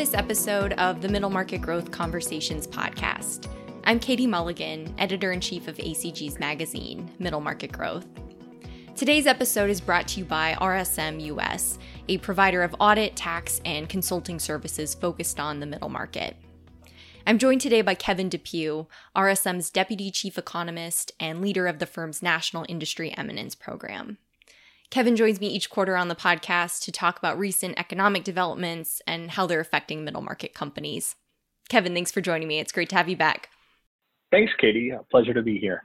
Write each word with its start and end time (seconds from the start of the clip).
this 0.00 0.14
episode 0.14 0.72
of 0.78 1.02
the 1.02 1.08
Middle 1.10 1.28
Market 1.28 1.60
Growth 1.60 1.90
Conversations 1.90 2.66
podcast. 2.66 3.48
I'm 3.84 4.00
Katie 4.00 4.26
Mulligan, 4.26 4.94
editor 4.96 5.30
in 5.30 5.42
chief 5.42 5.68
of 5.68 5.76
ACG's 5.76 6.40
magazine, 6.40 7.10
Middle 7.18 7.42
Market 7.42 7.70
Growth. 7.70 8.06
Today's 8.96 9.26
episode 9.26 9.68
is 9.68 9.78
brought 9.78 10.08
to 10.08 10.20
you 10.20 10.24
by 10.24 10.56
RSM 10.58 11.22
US, 11.24 11.78
a 12.08 12.16
provider 12.16 12.62
of 12.62 12.74
audit, 12.80 13.14
tax, 13.14 13.60
and 13.66 13.90
consulting 13.90 14.38
services 14.38 14.94
focused 14.94 15.38
on 15.38 15.60
the 15.60 15.66
middle 15.66 15.90
market. 15.90 16.34
I'm 17.26 17.36
joined 17.36 17.60
today 17.60 17.82
by 17.82 17.94
Kevin 17.94 18.30
Depew, 18.30 18.86
RSM's 19.14 19.68
deputy 19.68 20.10
chief 20.10 20.38
economist 20.38 21.12
and 21.20 21.42
leader 21.42 21.66
of 21.66 21.78
the 21.78 21.84
firm's 21.84 22.22
National 22.22 22.64
Industry 22.70 23.12
Eminence 23.18 23.54
program. 23.54 24.16
Kevin 24.90 25.14
joins 25.14 25.40
me 25.40 25.46
each 25.46 25.70
quarter 25.70 25.96
on 25.96 26.08
the 26.08 26.16
podcast 26.16 26.82
to 26.82 26.92
talk 26.92 27.16
about 27.16 27.38
recent 27.38 27.78
economic 27.78 28.24
developments 28.24 29.00
and 29.06 29.30
how 29.30 29.46
they're 29.46 29.60
affecting 29.60 30.04
middle 30.04 30.20
market 30.20 30.52
companies. 30.52 31.14
Kevin, 31.68 31.94
thanks 31.94 32.10
for 32.10 32.20
joining 32.20 32.48
me. 32.48 32.58
It's 32.58 32.72
great 32.72 32.88
to 32.88 32.96
have 32.96 33.08
you 33.08 33.16
back. 33.16 33.50
Thanks, 34.32 34.52
Katie. 34.60 34.90
A 34.90 35.04
pleasure 35.10 35.32
to 35.32 35.42
be 35.42 35.58
here. 35.58 35.84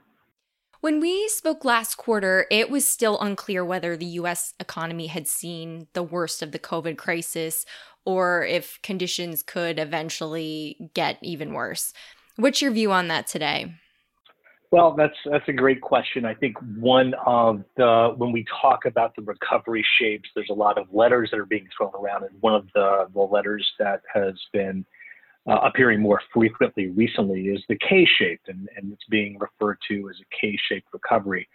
When 0.80 1.00
we 1.00 1.28
spoke 1.28 1.64
last 1.64 1.94
quarter, 1.96 2.46
it 2.50 2.68
was 2.68 2.84
still 2.84 3.18
unclear 3.20 3.64
whether 3.64 3.96
the 3.96 4.06
US 4.06 4.54
economy 4.58 5.06
had 5.06 5.28
seen 5.28 5.86
the 5.92 6.02
worst 6.02 6.42
of 6.42 6.50
the 6.50 6.58
COVID 6.58 6.98
crisis 6.98 7.64
or 8.04 8.44
if 8.44 8.80
conditions 8.82 9.42
could 9.42 9.78
eventually 9.78 10.90
get 10.94 11.18
even 11.22 11.52
worse. 11.52 11.92
What's 12.36 12.60
your 12.60 12.72
view 12.72 12.90
on 12.92 13.08
that 13.08 13.26
today? 13.28 13.72
Well, 14.72 14.94
that's 14.96 15.16
that's 15.30 15.48
a 15.48 15.52
great 15.52 15.80
question. 15.80 16.24
I 16.24 16.34
think 16.34 16.56
one 16.76 17.14
of 17.24 17.62
the 17.76 18.14
when 18.16 18.32
we 18.32 18.44
talk 18.60 18.84
about 18.84 19.14
the 19.14 19.22
recovery 19.22 19.84
shapes, 19.98 20.28
there's 20.34 20.50
a 20.50 20.54
lot 20.54 20.76
of 20.76 20.86
letters 20.92 21.30
that 21.30 21.38
are 21.38 21.46
being 21.46 21.68
thrown 21.76 21.92
around, 21.94 22.24
and 22.24 22.32
one 22.40 22.54
of 22.54 22.66
the, 22.74 23.06
the 23.14 23.20
letters 23.20 23.66
that 23.78 24.02
has 24.12 24.34
been 24.52 24.84
uh, 25.48 25.60
appearing 25.62 26.00
more 26.00 26.20
frequently 26.34 26.88
recently 26.88 27.42
is 27.42 27.62
the 27.68 27.78
K-shaped, 27.88 28.48
and, 28.48 28.68
and 28.76 28.92
it's 28.92 29.04
being 29.08 29.38
referred 29.38 29.78
to 29.88 30.10
as 30.10 30.16
a 30.20 30.36
K-shaped 30.40 30.88
recovery. 30.92 31.48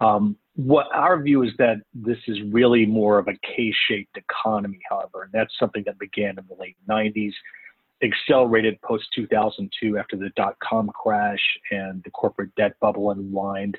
Um, 0.00 0.36
what 0.54 0.86
our 0.92 1.20
view 1.20 1.42
is 1.42 1.50
that 1.58 1.76
this 1.94 2.18
is 2.28 2.38
really 2.50 2.86
more 2.86 3.18
of 3.18 3.28
a 3.28 3.34
K-shaped 3.56 4.16
economy, 4.16 4.78
however, 4.88 5.24
and 5.24 5.32
that's 5.32 5.52
something 5.58 5.82
that 5.86 5.98
began 5.98 6.38
in 6.38 6.44
the 6.48 6.56
late 6.60 6.76
90s 6.88 7.32
accelerated 8.02 8.80
post 8.82 9.04
2002 9.14 9.98
after 9.98 10.16
the 10.16 10.30
dot 10.36 10.56
com 10.62 10.88
crash 10.88 11.40
and 11.70 12.02
the 12.04 12.10
corporate 12.10 12.54
debt 12.56 12.74
bubble 12.80 13.10
unwind, 13.10 13.78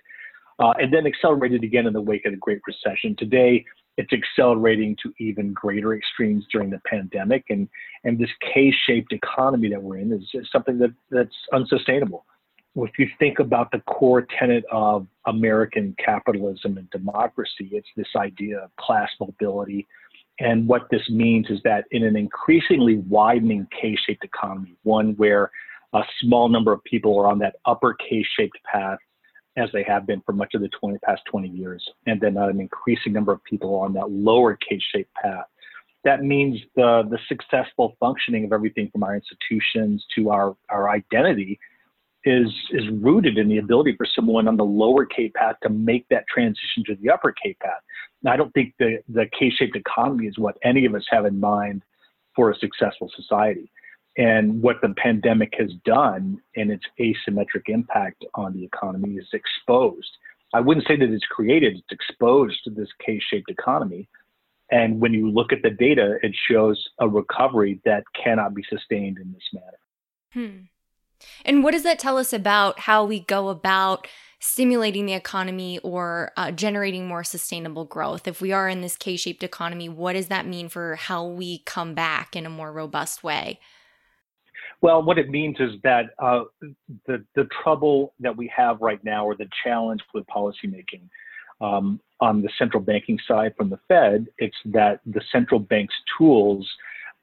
uh, 0.59 0.73
and 0.79 0.93
then 0.93 1.05
accelerated 1.05 1.63
again 1.63 1.87
in 1.87 1.93
the 1.93 2.01
wake 2.01 2.25
of 2.25 2.31
the 2.31 2.37
Great 2.37 2.61
Recession. 2.65 3.15
Today, 3.17 3.65
it's 3.97 4.11
accelerating 4.11 4.95
to 5.03 5.13
even 5.19 5.53
greater 5.53 5.93
extremes 5.93 6.45
during 6.51 6.69
the 6.69 6.81
pandemic, 6.85 7.45
and 7.49 7.67
and 8.03 8.17
this 8.17 8.29
K-shaped 8.53 9.13
economy 9.13 9.69
that 9.69 9.81
we're 9.81 9.97
in 9.97 10.11
is, 10.11 10.27
is 10.33 10.47
something 10.51 10.77
that 10.79 10.93
that's 11.11 11.35
unsustainable. 11.51 12.25
If 12.75 12.97
you 12.97 13.07
think 13.19 13.37
about 13.37 13.71
the 13.71 13.79
core 13.81 14.25
tenet 14.39 14.63
of 14.71 15.05
American 15.27 15.95
capitalism 16.03 16.77
and 16.77 16.89
democracy, 16.89 17.69
it's 17.71 17.87
this 17.95 18.07
idea 18.15 18.61
of 18.61 18.75
class 18.77 19.11
mobility, 19.19 19.85
and 20.39 20.67
what 20.67 20.87
this 20.89 21.07
means 21.09 21.47
is 21.49 21.59
that 21.63 21.85
in 21.91 22.03
an 22.03 22.15
increasingly 22.15 22.97
widening 23.07 23.67
K 23.79 23.95
shaped 24.05 24.23
economy, 24.23 24.75
one 24.83 25.13
where 25.17 25.51
a 25.93 26.01
small 26.21 26.49
number 26.49 26.73
of 26.73 26.83
people 26.83 27.17
are 27.19 27.27
on 27.27 27.39
that 27.39 27.55
upper 27.65 27.93
K 27.93 28.25
shaped 28.37 28.57
path, 28.63 28.97
as 29.55 29.69
they 29.71 29.83
have 29.83 30.07
been 30.07 30.21
for 30.25 30.33
much 30.33 30.55
of 30.55 30.61
the 30.61 30.69
20, 30.69 30.97
past 30.99 31.21
20 31.29 31.47
years, 31.49 31.87
and 32.07 32.19
then 32.19 32.37
an 32.37 32.59
increasing 32.59 33.13
number 33.13 33.31
of 33.31 33.43
people 33.43 33.75
are 33.75 33.85
on 33.85 33.93
that 33.93 34.09
lower 34.09 34.57
K 34.57 34.81
shaped 34.93 35.13
path. 35.13 35.45
That 36.03 36.23
means 36.23 36.59
the, 36.75 37.03
the 37.09 37.19
successful 37.29 37.95
functioning 37.99 38.43
of 38.43 38.51
everything 38.51 38.89
from 38.91 39.03
our 39.03 39.15
institutions 39.15 40.03
to 40.15 40.31
our, 40.31 40.57
our 40.69 40.89
identity 40.89 41.59
is 42.25 42.47
is 42.71 42.87
rooted 43.01 43.37
in 43.37 43.49
the 43.49 43.57
ability 43.57 43.95
for 43.97 44.07
someone 44.15 44.47
on 44.47 44.57
the 44.57 44.63
lower 44.63 45.05
K 45.05 45.29
path 45.29 45.55
to 45.63 45.69
make 45.69 46.07
that 46.09 46.25
transition 46.27 46.83
to 46.85 46.95
the 46.95 47.09
upper 47.09 47.33
K 47.33 47.55
path. 47.61 47.81
Now, 48.21 48.33
I 48.33 48.37
don't 48.37 48.53
think 48.53 48.73
the 48.79 48.99
the 49.09 49.25
K-shaped 49.37 49.75
economy 49.75 50.27
is 50.27 50.37
what 50.37 50.57
any 50.63 50.85
of 50.85 50.95
us 50.95 51.05
have 51.09 51.25
in 51.25 51.39
mind 51.39 51.83
for 52.35 52.49
a 52.49 52.55
successful 52.55 53.11
society. 53.15 53.71
And 54.15 54.61
what 54.61 54.77
the 54.81 54.93
pandemic 54.95 55.53
has 55.57 55.71
done 55.85 56.39
and 56.55 56.71
its 56.71 56.85
asymmetric 56.99 57.67
impact 57.67 58.23
on 58.35 58.53
the 58.53 58.63
economy 58.63 59.15
is 59.15 59.27
exposed. 59.33 60.09
I 60.53 60.59
wouldn't 60.59 60.87
say 60.87 60.95
that 60.95 61.09
it's 61.09 61.25
created, 61.25 61.77
it's 61.77 61.91
exposed 61.91 62.63
to 62.63 62.69
this 62.69 62.89
K 63.03 63.19
shaped 63.19 63.49
economy. 63.49 64.07
And 64.71 64.99
when 64.99 65.13
you 65.13 65.29
look 65.29 65.51
at 65.51 65.61
the 65.61 65.71
data, 65.71 66.17
it 66.21 66.35
shows 66.49 66.81
a 66.99 67.07
recovery 67.07 67.81
that 67.85 68.03
cannot 68.15 68.53
be 68.53 68.63
sustained 68.69 69.17
in 69.17 69.33
this 69.33 69.43
manner. 69.51 69.77
Hmm. 70.33 70.63
And 71.45 71.63
what 71.63 71.71
does 71.71 71.83
that 71.83 71.99
tell 71.99 72.17
us 72.17 72.33
about 72.33 72.79
how 72.81 73.05
we 73.05 73.19
go 73.19 73.49
about 73.49 74.07
stimulating 74.39 75.05
the 75.05 75.13
economy 75.13 75.79
or 75.79 76.31
uh, 76.35 76.51
generating 76.51 77.07
more 77.07 77.23
sustainable 77.23 77.85
growth? 77.85 78.27
If 78.27 78.41
we 78.41 78.51
are 78.51 78.67
in 78.67 78.81
this 78.81 78.95
K 78.95 79.15
shaped 79.15 79.43
economy, 79.43 79.89
what 79.89 80.13
does 80.13 80.27
that 80.27 80.45
mean 80.45 80.69
for 80.69 80.95
how 80.95 81.25
we 81.25 81.59
come 81.59 81.93
back 81.93 82.35
in 82.35 82.45
a 82.45 82.49
more 82.49 82.71
robust 82.71 83.23
way? 83.23 83.59
Well, 84.81 85.01
what 85.01 85.17
it 85.17 85.29
means 85.29 85.55
is 85.61 85.71
that 85.83 86.07
uh, 86.19 86.43
the, 87.07 87.23
the 87.35 87.47
trouble 87.63 88.13
that 88.19 88.35
we 88.35 88.51
have 88.53 88.81
right 88.81 89.01
now, 89.03 89.25
or 89.25 89.33
the 89.33 89.47
challenge 89.63 90.01
with 90.13 90.25
policymaking 90.27 91.07
um, 91.61 92.01
on 92.19 92.41
the 92.41 92.49
central 92.59 92.83
banking 92.83 93.17
side 93.25 93.53
from 93.55 93.69
the 93.69 93.79
Fed, 93.87 94.27
it's 94.39 94.57
that 94.65 94.99
the 95.05 95.21
central 95.31 95.61
bank's 95.61 95.95
tools 96.17 96.69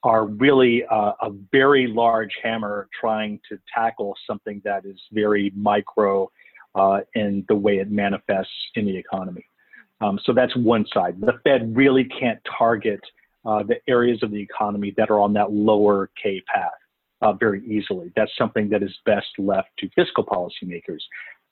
are 0.03 0.27
really 0.27 0.85
uh, 0.91 1.13
a 1.21 1.31
very 1.53 1.87
large 1.87 2.31
hammer 2.43 2.89
trying 2.99 3.41
to 3.49 3.59
tackle 3.73 4.15
something 4.27 4.61
that 4.65 4.85
is 4.87 4.99
very 5.13 5.53
micro 5.55 6.31
uh, 6.75 7.01
in 7.15 7.45
the 7.49 7.55
way 7.55 7.79
it 7.79 7.91
manifests 7.91 8.53
in 8.77 8.87
the 8.87 8.97
economy. 8.97 9.45
Um, 10.01 10.19
so 10.25 10.33
that's 10.33 10.57
one 10.57 10.87
side. 10.93 11.21
The 11.21 11.35
Fed 11.45 11.77
really 11.77 12.05
can't 12.05 12.41
target 12.59 13.01
uh, 13.45 13.63
the 13.63 13.77
areas 13.89 14.23
of 14.23 14.31
the 14.31 14.41
economy 14.41 14.95
that 14.97 15.11
are 15.11 15.21
on 15.21 15.33
that 15.35 15.53
lower 15.53 16.11
K 16.23 16.43
path 16.53 16.71
uh, 17.21 17.33
very 17.35 17.65
easily. 17.67 18.13
That's 18.17 18.33
something 18.39 18.69
that 18.71 18.83
is 18.83 18.97
best 19.05 19.29
left 19.39 19.69
to 19.79 19.89
fiscal 19.95 20.25
policymakers. 20.25 21.01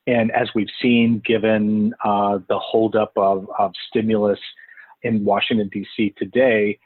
And 0.06 0.30
as 0.32 0.48
we've 0.54 0.70
seen, 0.80 1.20
given 1.26 1.92
uh, 2.02 2.38
the 2.48 2.58
holdup 2.58 3.12
of, 3.16 3.46
of 3.58 3.72
stimulus 3.88 4.40
in 5.02 5.24
Washington, 5.24 5.68
D.C. 5.70 6.14
today, 6.16 6.78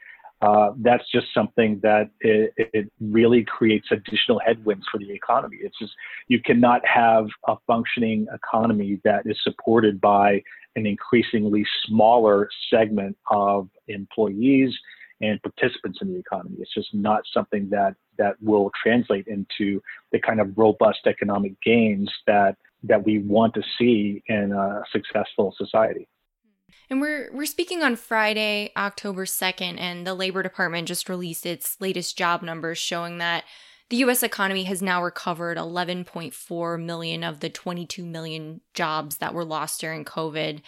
uh, 0.43 0.71
that's 0.81 1.09
just 1.09 1.27
something 1.33 1.79
that 1.83 2.09
it, 2.19 2.53
it, 2.57 2.91
really 2.99 3.45
creates 3.45 3.87
additional 3.91 4.41
headwinds 4.45 4.85
for 4.91 4.97
the 4.97 5.09
economy. 5.09 5.57
It's 5.61 5.77
just 5.79 5.93
you 6.27 6.41
cannot 6.41 6.81
have 6.85 7.27
a 7.47 7.55
functioning 7.65 8.27
economy 8.33 8.99
that 9.05 9.21
is 9.25 9.37
supported 9.41 10.01
by 10.01 10.41
an 10.75 10.85
increasingly 10.85 11.65
smaller 11.85 12.49
segment 12.69 13.15
of 13.31 13.69
employees 13.87 14.73
and 15.21 15.41
participants 15.41 15.99
in 16.01 16.11
the 16.11 16.19
economy. 16.19 16.57
It's 16.59 16.73
just 16.73 16.93
not 16.93 17.21
something 17.33 17.69
that 17.69 17.95
that 18.17 18.35
will 18.41 18.69
translate 18.81 19.27
into 19.27 19.81
the 20.11 20.19
kind 20.19 20.41
of 20.41 20.57
robust 20.57 21.07
economic 21.07 21.53
gains 21.61 22.11
that 22.27 22.57
that 22.83 23.05
we 23.05 23.19
want 23.19 23.53
to 23.53 23.63
see 23.77 24.21
in 24.27 24.51
a 24.51 24.81
successful 24.91 25.55
society. 25.57 26.09
And 26.89 27.01
we're 27.01 27.29
we're 27.33 27.45
speaking 27.45 27.81
on 27.81 27.95
Friday, 27.95 28.71
October 28.77 29.25
2nd, 29.25 29.79
and 29.79 30.05
the 30.05 30.13
Labor 30.13 30.43
Department 30.43 30.87
just 30.87 31.09
released 31.09 31.45
its 31.45 31.79
latest 31.79 32.17
job 32.17 32.41
numbers 32.41 32.77
showing 32.77 33.17
that 33.17 33.43
the 33.89 33.97
US 33.97 34.23
economy 34.23 34.63
has 34.63 34.81
now 34.81 35.03
recovered 35.03 35.57
11.4 35.57 36.83
million 36.83 37.23
of 37.23 37.39
the 37.39 37.49
22 37.49 38.05
million 38.05 38.61
jobs 38.73 39.17
that 39.17 39.33
were 39.33 39.45
lost 39.45 39.81
during 39.81 40.05
COVID. 40.05 40.61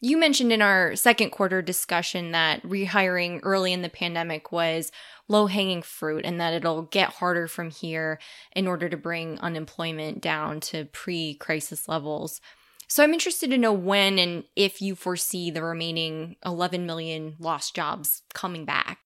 You 0.00 0.16
mentioned 0.16 0.52
in 0.52 0.62
our 0.62 0.94
second 0.94 1.30
quarter 1.30 1.60
discussion 1.60 2.30
that 2.30 2.62
rehiring 2.62 3.40
early 3.42 3.72
in 3.72 3.82
the 3.82 3.88
pandemic 3.88 4.52
was 4.52 4.92
low 5.26 5.46
hanging 5.46 5.82
fruit 5.82 6.24
and 6.24 6.40
that 6.40 6.54
it'll 6.54 6.82
get 6.82 7.14
harder 7.14 7.48
from 7.48 7.70
here 7.70 8.20
in 8.54 8.68
order 8.68 8.88
to 8.88 8.96
bring 8.96 9.40
unemployment 9.40 10.20
down 10.20 10.60
to 10.60 10.84
pre 10.86 11.34
crisis 11.34 11.88
levels. 11.88 12.40
So 12.88 13.04
I'm 13.04 13.12
interested 13.12 13.50
to 13.50 13.58
know 13.58 13.72
when 13.72 14.18
and 14.18 14.44
if 14.56 14.80
you 14.80 14.94
foresee 14.94 15.50
the 15.50 15.62
remaining 15.62 16.36
11 16.44 16.86
million 16.86 17.36
lost 17.38 17.76
jobs 17.76 18.22
coming 18.32 18.64
back. 18.64 18.98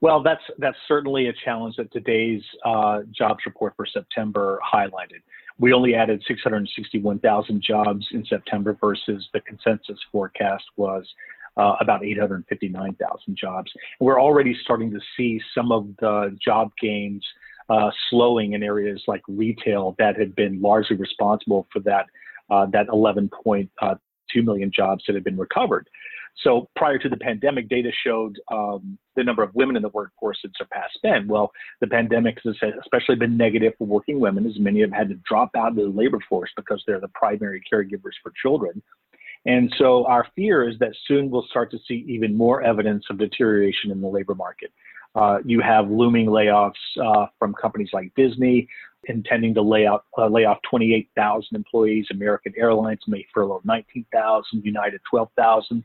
Well, 0.00 0.22
that's 0.22 0.42
that's 0.58 0.76
certainly 0.86 1.26
a 1.26 1.32
challenge 1.44 1.74
that 1.76 1.92
today's 1.92 2.42
uh, 2.64 3.00
jobs 3.10 3.40
report 3.44 3.74
for 3.76 3.84
September 3.84 4.60
highlighted. 4.72 5.22
We 5.58 5.72
only 5.72 5.96
added 5.96 6.22
661,000 6.28 7.60
jobs 7.60 8.06
in 8.12 8.24
September 8.24 8.78
versus 8.80 9.28
the 9.32 9.40
consensus 9.40 9.98
forecast 10.12 10.62
was 10.76 11.04
uh, 11.56 11.74
about 11.80 12.04
859,000 12.04 13.36
jobs. 13.36 13.72
We're 13.98 14.22
already 14.22 14.56
starting 14.62 14.92
to 14.92 15.00
see 15.16 15.40
some 15.52 15.72
of 15.72 15.88
the 15.98 16.38
job 16.40 16.70
gains 16.80 17.26
uh, 17.68 17.90
slowing 18.08 18.52
in 18.52 18.62
areas 18.62 19.02
like 19.08 19.22
retail 19.26 19.96
that 19.98 20.16
had 20.16 20.36
been 20.36 20.62
largely 20.62 20.96
responsible 20.96 21.66
for 21.72 21.80
that 21.80 22.06
uh, 22.50 22.66
that 22.66 22.88
11.2 22.88 23.68
uh, 23.82 23.94
jobs 24.70 25.04
that 25.06 25.14
have 25.14 25.24
been 25.24 25.38
recovered. 25.38 25.88
So 26.44 26.68
prior 26.76 26.98
to 26.98 27.08
the 27.08 27.16
pandemic, 27.16 27.68
data 27.68 27.90
showed 28.04 28.38
um, 28.52 28.96
the 29.16 29.24
number 29.24 29.42
of 29.42 29.52
women 29.54 29.76
in 29.76 29.82
the 29.82 29.88
workforce 29.88 30.38
had 30.42 30.52
surpassed 30.56 30.98
men. 31.02 31.26
Well, 31.26 31.50
the 31.80 31.88
pandemic 31.88 32.38
has 32.44 32.56
especially 32.80 33.16
been 33.16 33.36
negative 33.36 33.72
for 33.76 33.86
working 33.86 34.20
women, 34.20 34.46
as 34.46 34.58
many 34.58 34.80
have 34.82 34.92
had 34.92 35.08
to 35.08 35.16
drop 35.28 35.50
out 35.56 35.70
of 35.70 35.76
the 35.76 35.86
labor 35.86 36.20
force 36.28 36.50
because 36.56 36.82
they're 36.86 37.00
the 37.00 37.08
primary 37.08 37.60
caregivers 37.72 38.14
for 38.22 38.32
children. 38.40 38.80
And 39.46 39.72
so 39.78 40.04
our 40.06 40.26
fear 40.36 40.68
is 40.68 40.78
that 40.78 40.92
soon 41.06 41.30
we'll 41.30 41.46
start 41.50 41.70
to 41.72 41.78
see 41.88 42.04
even 42.08 42.36
more 42.36 42.62
evidence 42.62 43.04
of 43.10 43.18
deterioration 43.18 43.90
in 43.90 44.00
the 44.00 44.08
labor 44.08 44.34
market. 44.34 44.72
Uh, 45.14 45.38
you 45.44 45.60
have 45.60 45.90
looming 45.90 46.26
layoffs 46.26 46.72
uh, 47.02 47.26
from 47.38 47.54
companies 47.54 47.88
like 47.92 48.12
Disney, 48.14 48.68
intending 49.04 49.54
to 49.54 49.62
lay, 49.62 49.86
out, 49.86 50.04
uh, 50.16 50.26
lay 50.26 50.44
off 50.44 50.58
28,000 50.68 51.54
employees. 51.54 52.06
American 52.10 52.52
Airlines 52.56 53.00
may 53.06 53.26
furlough 53.32 53.60
19,000, 53.64 54.64
United 54.64 55.00
12,000. 55.08 55.84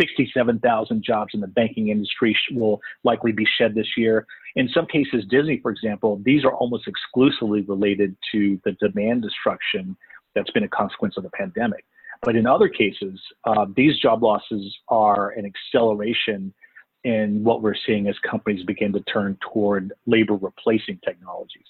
67,000 0.00 1.04
jobs 1.04 1.34
in 1.34 1.40
the 1.40 1.46
banking 1.46 1.88
industry 1.88 2.36
will 2.52 2.80
likely 3.04 3.32
be 3.32 3.46
shed 3.58 3.74
this 3.74 3.96
year. 3.96 4.26
In 4.56 4.68
some 4.68 4.86
cases, 4.86 5.24
Disney, 5.28 5.60
for 5.60 5.70
example, 5.70 6.20
these 6.24 6.44
are 6.44 6.52
almost 6.52 6.88
exclusively 6.88 7.62
related 7.62 8.16
to 8.32 8.60
the 8.64 8.72
demand 8.72 9.22
destruction 9.22 9.96
that's 10.34 10.50
been 10.50 10.64
a 10.64 10.68
consequence 10.68 11.16
of 11.16 11.22
the 11.22 11.30
pandemic. 11.30 11.84
But 12.22 12.36
in 12.36 12.46
other 12.46 12.68
cases, 12.68 13.20
uh, 13.44 13.66
these 13.76 13.98
job 13.98 14.22
losses 14.22 14.76
are 14.88 15.30
an 15.30 15.44
acceleration 15.44 16.52
in 17.04 17.44
what 17.44 17.62
we're 17.62 17.74
seeing 17.86 18.08
as 18.08 18.16
companies 18.28 18.64
begin 18.64 18.92
to 18.94 19.00
turn 19.00 19.36
toward 19.52 19.92
labor 20.06 20.34
replacing 20.34 20.98
technologies. 21.04 21.66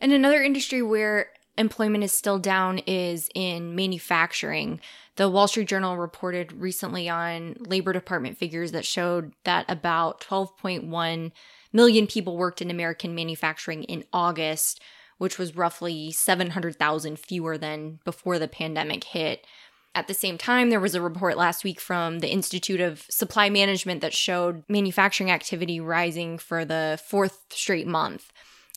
And 0.00 0.12
another 0.12 0.42
industry 0.42 0.82
where 0.82 1.30
employment 1.58 2.04
is 2.04 2.12
still 2.12 2.38
down 2.38 2.78
is 2.86 3.28
in 3.34 3.74
manufacturing. 3.74 4.80
The 5.16 5.30
Wall 5.30 5.48
Street 5.48 5.68
Journal 5.68 5.96
reported 5.96 6.52
recently 6.52 7.08
on 7.08 7.56
Labor 7.60 7.92
Department 7.92 8.36
figures 8.36 8.72
that 8.72 8.84
showed 8.84 9.32
that 9.44 9.64
about 9.68 10.20
12.1 10.20 11.32
million 11.72 12.06
people 12.06 12.36
worked 12.36 12.60
in 12.60 12.70
American 12.70 13.14
manufacturing 13.14 13.84
in 13.84 14.04
August, 14.12 14.80
which 15.18 15.38
was 15.38 15.56
roughly 15.56 16.12
700,000 16.12 17.18
fewer 17.18 17.56
than 17.56 18.00
before 18.04 18.38
the 18.38 18.48
pandemic 18.48 19.04
hit. 19.04 19.46
At 19.94 20.08
the 20.08 20.14
same 20.14 20.36
time, 20.36 20.68
there 20.68 20.78
was 20.78 20.94
a 20.94 21.00
report 21.00 21.38
last 21.38 21.64
week 21.64 21.80
from 21.80 22.18
the 22.18 22.30
Institute 22.30 22.82
of 22.82 23.06
Supply 23.08 23.48
Management 23.48 24.02
that 24.02 24.12
showed 24.12 24.62
manufacturing 24.68 25.30
activity 25.30 25.80
rising 25.80 26.36
for 26.36 26.66
the 26.66 27.00
fourth 27.08 27.46
straight 27.48 27.86
month. 27.86 28.30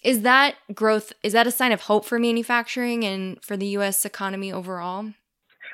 Is 0.04 0.22
that 0.22 0.56
growth 0.74 1.13
is 1.24 1.34
that 1.34 1.48
a 1.48 1.51
sign 1.51 1.72
of 1.72 1.81
hope 1.81 2.06
for 2.06 2.19
manufacturing 2.19 3.04
and 3.04 3.44
for 3.44 3.57
the 3.57 3.68
US 3.78 4.06
economy 4.06 4.51
overall? 4.51 5.13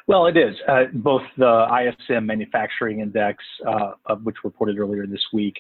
Well, 0.08 0.28
it 0.28 0.38
is. 0.38 0.56
Uh, 0.68 0.84
both 0.94 1.24
the 1.38 1.66
ISM 2.10 2.26
Manufacturing 2.26 3.00
Index, 3.00 3.44
uh, 3.68 3.94
of 4.06 4.24
which 4.24 4.36
reported 4.44 4.78
earlier 4.78 5.08
this 5.08 5.24
week, 5.34 5.56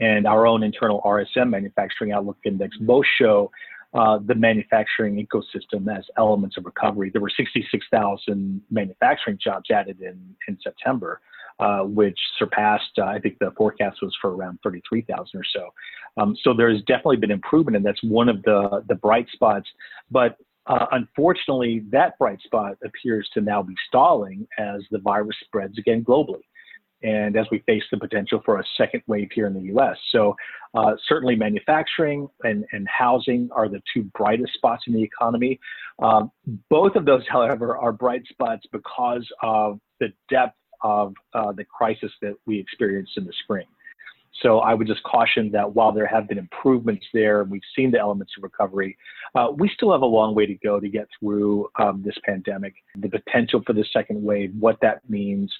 and 0.00 0.26
our 0.26 0.46
own 0.46 0.64
internal 0.64 1.00
RSM 1.02 1.50
Manufacturing 1.50 2.10
Outlook 2.10 2.38
Index 2.44 2.76
both 2.78 3.04
show 3.18 3.50
uh, 3.94 4.18
the 4.26 4.34
manufacturing 4.34 5.24
ecosystem 5.24 5.86
as 5.96 6.04
elements 6.18 6.56
of 6.56 6.64
recovery. 6.64 7.10
There 7.10 7.22
were 7.22 7.30
66,000 7.30 8.60
manufacturing 8.70 9.38
jobs 9.42 9.70
added 9.70 10.00
in, 10.00 10.18
in 10.48 10.58
September, 10.60 11.20
uh, 11.60 11.80
which 11.80 12.18
surpassed, 12.38 12.98
uh, 12.98 13.04
I 13.04 13.18
think 13.20 13.38
the 13.38 13.52
forecast 13.56 13.98
was 14.02 14.14
for 14.20 14.34
around 14.34 14.58
33,000 14.62 15.38
or 15.38 15.44
so. 15.54 15.70
Um, 16.16 16.36
so 16.42 16.52
there's 16.54 16.80
definitely 16.82 17.16
been 17.16 17.30
improvement, 17.30 17.76
and 17.76 17.84
that's 17.84 18.02
one 18.02 18.28
of 18.28 18.42
the, 18.42 18.84
the 18.88 18.94
bright 18.94 19.26
spots. 19.32 19.68
But 20.10 20.36
uh, 20.66 20.86
unfortunately, 20.92 21.84
that 21.90 22.18
bright 22.18 22.40
spot 22.42 22.76
appears 22.84 23.28
to 23.34 23.40
now 23.40 23.62
be 23.62 23.74
stalling 23.88 24.46
as 24.58 24.82
the 24.90 24.98
virus 24.98 25.36
spreads 25.44 25.78
again 25.78 26.04
globally 26.04 26.42
and 27.02 27.36
as 27.36 27.46
we 27.50 27.58
face 27.60 27.82
the 27.90 27.98
potential 27.98 28.40
for 28.44 28.58
a 28.58 28.64
second 28.78 29.02
wave 29.06 29.28
here 29.34 29.46
in 29.46 29.54
the 29.54 29.74
US. 29.74 29.96
So, 30.10 30.34
uh, 30.74 30.94
certainly 31.06 31.36
manufacturing 31.36 32.28
and, 32.42 32.64
and 32.72 32.88
housing 32.88 33.48
are 33.52 33.68
the 33.68 33.80
two 33.92 34.04
brightest 34.18 34.54
spots 34.54 34.84
in 34.88 34.94
the 34.94 35.02
economy. 35.02 35.60
Um, 36.02 36.32
both 36.68 36.96
of 36.96 37.04
those, 37.04 37.22
however, 37.30 37.76
are 37.76 37.92
bright 37.92 38.26
spots 38.28 38.66
because 38.72 39.28
of 39.42 39.78
the 40.00 40.08
depth 40.28 40.56
of 40.84 41.14
uh, 41.32 41.50
the 41.50 41.64
crisis 41.64 42.12
that 42.22 42.34
we 42.46 42.60
experienced 42.60 43.16
in 43.16 43.24
the 43.24 43.32
spring. 43.42 43.66
So 44.42 44.58
I 44.58 44.74
would 44.74 44.86
just 44.86 45.02
caution 45.04 45.50
that 45.52 45.74
while 45.74 45.92
there 45.92 46.06
have 46.06 46.28
been 46.28 46.38
improvements 46.38 47.06
there, 47.14 47.42
and 47.42 47.50
we've 47.50 47.62
seen 47.74 47.90
the 47.90 47.98
elements 47.98 48.32
of 48.36 48.42
recovery, 48.42 48.96
uh, 49.34 49.48
we 49.56 49.68
still 49.68 49.92
have 49.92 50.02
a 50.02 50.06
long 50.06 50.34
way 50.34 50.44
to 50.44 50.54
go 50.54 50.80
to 50.80 50.88
get 50.88 51.06
through 51.18 51.68
um, 51.78 52.02
this 52.04 52.16
pandemic. 52.24 52.74
The 52.96 53.08
potential 53.08 53.62
for 53.64 53.72
the 53.72 53.84
second 53.92 54.22
wave, 54.22 54.52
what 54.58 54.76
that 54.82 55.08
means, 55.08 55.52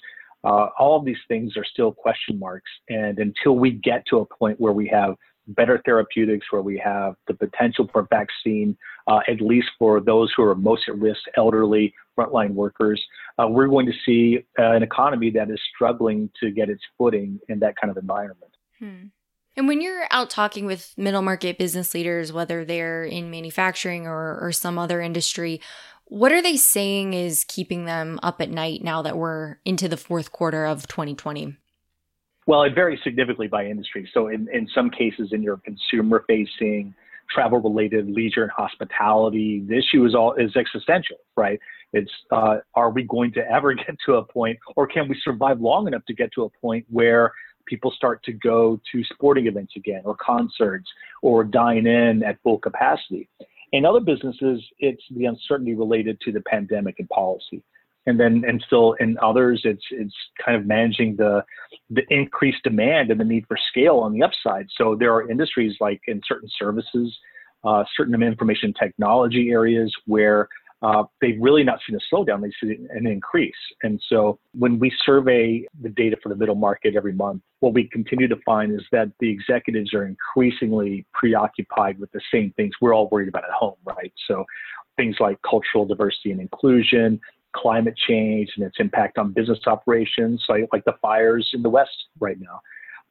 uh, 0.43 0.67
all 0.77 0.97
of 0.99 1.05
these 1.05 1.17
things 1.27 1.57
are 1.57 1.65
still 1.65 1.91
question 1.91 2.37
marks. 2.37 2.69
And 2.89 3.17
until 3.19 3.55
we 3.57 3.71
get 3.71 4.05
to 4.07 4.19
a 4.19 4.25
point 4.25 4.59
where 4.59 4.73
we 4.73 4.87
have 4.89 5.15
better 5.47 5.81
therapeutics, 5.85 6.47
where 6.51 6.61
we 6.61 6.77
have 6.83 7.15
the 7.27 7.33
potential 7.33 7.89
for 7.91 8.07
vaccine, 8.09 8.77
uh, 9.07 9.19
at 9.27 9.41
least 9.41 9.67
for 9.77 9.99
those 9.99 10.31
who 10.35 10.43
are 10.43 10.55
most 10.55 10.83
at 10.87 10.97
risk, 10.97 11.21
elderly, 11.37 11.93
frontline 12.17 12.51
workers, 12.51 13.03
uh, 13.37 13.47
we're 13.47 13.67
going 13.67 13.85
to 13.85 13.93
see 14.05 14.39
uh, 14.57 14.71
an 14.71 14.83
economy 14.83 15.29
that 15.29 15.49
is 15.49 15.59
struggling 15.73 16.29
to 16.39 16.51
get 16.51 16.69
its 16.69 16.81
footing 16.97 17.39
in 17.49 17.59
that 17.59 17.75
kind 17.79 17.91
of 17.91 17.97
environment. 17.97 18.51
Hmm. 18.79 19.07
And 19.57 19.67
when 19.67 19.79
you're 19.79 20.05
out 20.11 20.29
talking 20.29 20.65
with 20.65 20.93
middle 20.97 21.21
market 21.21 21.57
business 21.57 21.93
leaders, 21.93 22.33
whether 22.33 22.65
they're 22.65 23.05
in 23.05 23.31
manufacturing 23.31 24.05
or, 24.05 24.37
or 24.41 24.51
some 24.51 24.77
other 24.77 24.99
industry, 24.99 25.61
what 26.05 26.31
are 26.31 26.41
they 26.41 26.57
saying 26.57 27.13
is 27.13 27.45
keeping 27.47 27.85
them 27.85 28.19
up 28.21 28.41
at 28.41 28.49
night 28.49 28.83
now 28.83 29.01
that 29.01 29.17
we're 29.17 29.57
into 29.65 29.87
the 29.87 29.97
fourth 29.97 30.31
quarter 30.31 30.65
of 30.65 30.87
2020? 30.87 31.55
Well, 32.47 32.63
it 32.63 32.75
varies 32.75 32.99
significantly 33.03 33.47
by 33.47 33.65
industry. 33.65 34.07
So, 34.13 34.27
in, 34.27 34.47
in 34.53 34.67
some 34.75 34.91
cases, 34.91 35.29
in 35.31 35.41
your 35.41 35.57
consumer 35.57 36.23
facing, 36.27 36.93
travel 37.29 37.59
related, 37.59 38.09
leisure 38.09 38.43
and 38.43 38.51
hospitality, 38.51 39.63
the 39.67 39.77
issue 39.77 40.05
is 40.05 40.15
all 40.15 40.33
is 40.33 40.55
existential, 40.55 41.17
right? 41.35 41.59
It's 41.93 42.11
uh, 42.31 42.57
are 42.73 42.89
we 42.89 43.03
going 43.03 43.31
to 43.33 43.51
ever 43.51 43.73
get 43.73 43.95
to 44.05 44.15
a 44.15 44.23
point, 44.23 44.57
or 44.75 44.87
can 44.87 45.07
we 45.07 45.19
survive 45.23 45.61
long 45.61 45.87
enough 45.87 46.05
to 46.07 46.13
get 46.13 46.31
to 46.33 46.43
a 46.43 46.49
point 46.49 46.85
where 46.89 47.31
people 47.65 47.91
start 47.91 48.23
to 48.23 48.31
go 48.31 48.79
to 48.91 49.03
sporting 49.13 49.47
events 49.47 49.73
again, 49.75 50.01
or 50.05 50.15
concerts, 50.15 50.87
or 51.21 51.43
dine 51.43 51.87
in 51.87 52.23
at 52.23 52.41
full 52.43 52.59
capacity? 52.59 53.29
In 53.71 53.85
other 53.85 53.99
businesses, 53.99 54.63
it's 54.79 55.03
the 55.11 55.25
uncertainty 55.25 55.73
related 55.73 56.19
to 56.21 56.31
the 56.31 56.41
pandemic 56.41 56.95
and 56.99 57.09
policy. 57.09 57.61
And 58.07 58.19
then, 58.19 58.43
and 58.47 58.63
still 58.67 58.93
in 58.99 59.17
others, 59.21 59.61
it's 59.63 59.83
it's 59.89 60.13
kind 60.43 60.55
of 60.57 60.67
managing 60.67 61.15
the 61.15 61.43
the 61.89 62.03
increased 62.09 62.63
demand 62.63 63.09
and 63.09 63.19
the 63.19 63.23
need 63.23 63.45
for 63.47 63.57
scale 63.69 63.97
on 63.97 64.13
the 64.13 64.23
upside. 64.23 64.67
So 64.77 64.95
there 64.95 65.13
are 65.13 65.29
industries 65.29 65.75
like 65.79 66.01
in 66.07 66.21
certain 66.27 66.49
services, 66.59 67.17
uh, 67.63 67.83
certain 67.97 68.21
information 68.21 68.73
technology 68.79 69.49
areas 69.49 69.91
where 70.05 70.47
uh, 70.81 71.03
they've 71.21 71.37
really 71.39 71.63
not 71.63 71.79
seen 71.87 71.97
a 71.97 72.15
slowdown, 72.15 72.41
they've 72.41 72.51
seen 72.61 72.87
an 72.91 73.07
increase. 73.07 73.55
And 73.81 73.99
so 74.07 74.37
when 74.53 74.77
we 74.77 74.91
survey 75.03 75.65
the 75.81 75.89
data 75.89 76.17
for 76.21 76.29
the 76.29 76.35
middle 76.35 76.55
market 76.55 76.95
every 76.95 77.13
month, 77.13 77.41
what 77.61 77.73
we 77.73 77.87
continue 77.89 78.27
to 78.27 78.35
find 78.45 78.71
is 78.71 78.85
that 78.91 79.09
the 79.19 79.29
executives 79.29 79.93
are 79.93 80.05
increasingly 80.05 81.05
preoccupied 81.13 81.97
with 81.99 82.11
the 82.11 82.21
same 82.31 82.53
things 82.55 82.73
we're 82.81 82.93
all 82.93 83.09
worried 83.09 83.29
about 83.29 83.45
at 83.45 83.51
home, 83.51 83.77
right? 83.83 84.13
So 84.27 84.45
things 84.97 85.15
like 85.19 85.37
cultural 85.49 85.85
diversity 85.85 86.31
and 86.31 86.41
inclusion, 86.41 87.19
climate 87.55 87.95
change 88.07 88.49
and 88.55 88.65
its 88.65 88.75
impact 88.79 89.17
on 89.17 89.31
business 89.31 89.59
operations, 89.65 90.43
like, 90.49 90.67
like 90.73 90.83
the 90.85 90.95
fires 91.01 91.49
in 91.53 91.61
the 91.61 91.69
West 91.69 92.07
right 92.19 92.37
now. 92.39 92.59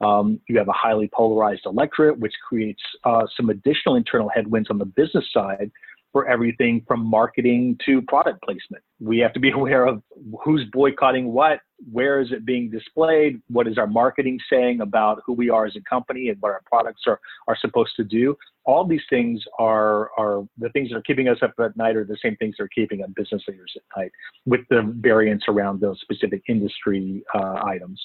Um, 0.05 0.39
you 0.47 0.57
have 0.57 0.67
a 0.67 0.73
highly 0.73 1.09
polarized 1.13 1.65
electorate, 1.65 2.19
which 2.19 2.33
creates 2.47 2.81
uh, 3.05 3.25
some 3.35 3.49
additional 3.49 3.95
internal 3.95 4.29
headwinds 4.29 4.69
on 4.69 4.77
the 4.77 4.85
business 4.85 5.25
side 5.33 5.71
for 6.11 6.27
everything 6.27 6.83
from 6.87 7.05
marketing 7.05 7.77
to 7.85 8.01
product 8.03 8.41
placement. 8.43 8.83
We 8.99 9.19
have 9.19 9.33
to 9.33 9.39
be 9.39 9.51
aware 9.55 9.85
of 9.85 10.01
who's 10.43 10.65
boycotting 10.71 11.31
what, 11.31 11.59
where 11.91 12.19
is 12.19 12.31
it 12.31 12.45
being 12.45 12.69
displayed, 12.69 13.41
what 13.49 13.67
is 13.67 13.77
our 13.77 13.87
marketing 13.87 14.39
saying 14.49 14.81
about 14.81 15.21
who 15.25 15.33
we 15.33 15.49
are 15.49 15.65
as 15.65 15.75
a 15.75 15.81
company 15.81 16.29
and 16.29 16.41
what 16.41 16.51
our 16.51 16.61
products 16.65 17.03
are, 17.07 17.19
are 17.47 17.57
supposed 17.59 17.91
to 17.97 18.03
do. 18.03 18.35
All 18.63 18.85
these 18.85 19.03
things 19.09 19.43
are, 19.59 20.11
are 20.17 20.47
the 20.57 20.69
things 20.69 20.89
that 20.89 20.95
are 20.95 21.01
keeping 21.01 21.27
us 21.27 21.37
up 21.41 21.53
at 21.59 21.77
night 21.77 21.95
are 21.95 22.05
the 22.05 22.17
same 22.21 22.35
things 22.37 22.55
that 22.57 22.63
are 22.63 22.69
keeping 22.69 23.03
up 23.03 23.13
business 23.15 23.43
leaders 23.47 23.71
at 23.75 23.83
night 23.99 24.11
with 24.45 24.61
the 24.69 24.81
variance 24.99 25.43
around 25.47 25.81
those 25.81 25.99
specific 26.01 26.43
industry 26.47 27.23
uh, 27.33 27.61
items. 27.65 28.01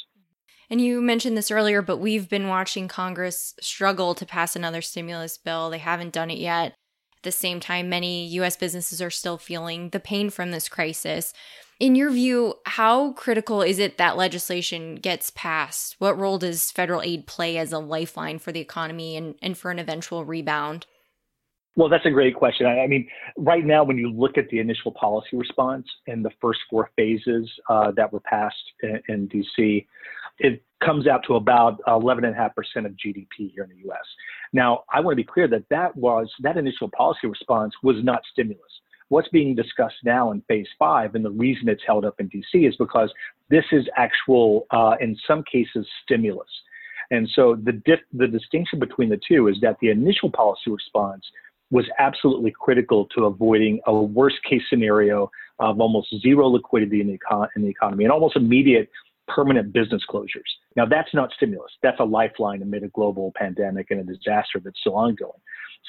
And 0.68 0.80
you 0.80 1.00
mentioned 1.02 1.36
this 1.36 1.50
earlier, 1.50 1.82
but 1.82 1.96
we've 1.96 2.28
been 2.28 2.46
watching 2.46 2.86
Congress 2.86 3.54
struggle 3.60 4.14
to 4.14 4.24
pass 4.24 4.54
another 4.54 4.80
stimulus 4.80 5.36
bill. 5.36 5.68
They 5.70 5.78
haven't 5.78 6.12
done 6.12 6.30
it 6.30 6.38
yet. 6.38 6.74
At 7.20 7.24
the 7.24 7.32
same 7.32 7.58
time, 7.58 7.88
many 7.88 8.26
US 8.28 8.56
businesses 8.56 9.02
are 9.02 9.10
still 9.10 9.36
feeling 9.36 9.90
the 9.90 10.00
pain 10.00 10.30
from 10.30 10.52
this 10.52 10.68
crisis. 10.68 11.34
In 11.80 11.94
your 11.94 12.10
view, 12.10 12.56
how 12.66 13.12
critical 13.12 13.62
is 13.62 13.78
it 13.78 13.96
that 13.96 14.18
legislation 14.18 14.96
gets 14.96 15.30
passed? 15.30 15.96
What 15.98 16.18
role 16.18 16.36
does 16.36 16.70
federal 16.70 17.00
aid 17.00 17.26
play 17.26 17.56
as 17.56 17.72
a 17.72 17.78
lifeline 17.78 18.38
for 18.38 18.52
the 18.52 18.60
economy 18.60 19.16
and, 19.16 19.34
and 19.40 19.56
for 19.56 19.70
an 19.70 19.78
eventual 19.78 20.26
rebound? 20.26 20.86
Well, 21.76 21.88
that's 21.88 22.04
a 22.04 22.10
great 22.10 22.34
question. 22.34 22.66
I, 22.66 22.80
I, 22.80 22.86
mean, 22.86 23.08
right 23.38 23.64
now, 23.64 23.82
when 23.82 23.96
you 23.96 24.12
look 24.12 24.36
at 24.36 24.50
the 24.50 24.58
initial 24.58 24.92
policy 24.92 25.38
response 25.38 25.86
and 26.06 26.22
the 26.22 26.32
first 26.38 26.60
four 26.68 26.90
phases 26.96 27.48
uh, 27.70 27.92
that 27.92 28.12
were 28.12 28.20
passed 28.20 28.56
in, 28.82 29.00
in, 29.08 29.28
DC, 29.28 29.86
it 30.38 30.62
comes 30.84 31.06
out 31.06 31.22
to 31.28 31.36
about 31.36 31.80
11.5% 31.88 32.50
of 32.84 32.92
GDP 32.92 33.52
here 33.54 33.64
in 33.64 33.70
the 33.70 33.78
U.S. 33.86 34.04
Now, 34.52 34.84
I 34.92 35.00
want 35.00 35.12
to 35.12 35.16
be 35.16 35.24
clear 35.24 35.48
that 35.48 35.64
that 35.70 35.96
was 35.96 36.30
that 36.40 36.58
initial 36.58 36.90
policy 36.90 37.26
response 37.26 37.72
was 37.82 37.96
not 38.02 38.20
stimulus. 38.30 38.70
What's 39.10 39.28
being 39.28 39.56
discussed 39.56 39.96
now 40.04 40.30
in 40.30 40.40
phase 40.42 40.68
five, 40.78 41.14
and 41.14 41.24
the 41.24 41.30
reason 41.30 41.68
it's 41.68 41.82
held 41.86 42.04
up 42.04 42.20
in 42.20 42.30
DC 42.30 42.68
is 42.68 42.76
because 42.76 43.12
this 43.50 43.64
is 43.72 43.84
actual, 43.96 44.66
uh, 44.70 44.94
in 45.00 45.16
some 45.26 45.42
cases, 45.42 45.86
stimulus. 46.04 46.48
And 47.10 47.28
so 47.34 47.56
the, 47.56 47.82
the 48.12 48.28
distinction 48.28 48.78
between 48.78 49.08
the 49.08 49.20
two 49.26 49.48
is 49.48 49.56
that 49.62 49.76
the 49.80 49.90
initial 49.90 50.30
policy 50.30 50.70
response 50.70 51.24
was 51.72 51.84
absolutely 51.98 52.52
critical 52.52 53.06
to 53.16 53.24
avoiding 53.24 53.80
a 53.86 53.94
worst 53.94 54.36
case 54.48 54.62
scenario 54.70 55.28
of 55.58 55.80
almost 55.80 56.14
zero 56.22 56.46
liquidity 56.46 57.00
in 57.00 57.08
the, 57.08 57.18
econ- 57.18 57.48
in 57.56 57.62
the 57.62 57.68
economy 57.68 58.04
and 58.04 58.12
almost 58.12 58.36
immediate 58.36 58.88
permanent 59.34 59.72
business 59.72 60.02
closures. 60.08 60.50
Now, 60.76 60.86
that's 60.86 61.12
not 61.14 61.30
stimulus. 61.36 61.72
That's 61.82 62.00
a 62.00 62.04
lifeline 62.04 62.62
amid 62.62 62.84
a 62.84 62.88
global 62.88 63.32
pandemic 63.36 63.90
and 63.90 64.00
a 64.00 64.04
disaster 64.04 64.60
that's 64.62 64.78
still 64.80 64.96
ongoing. 64.96 65.40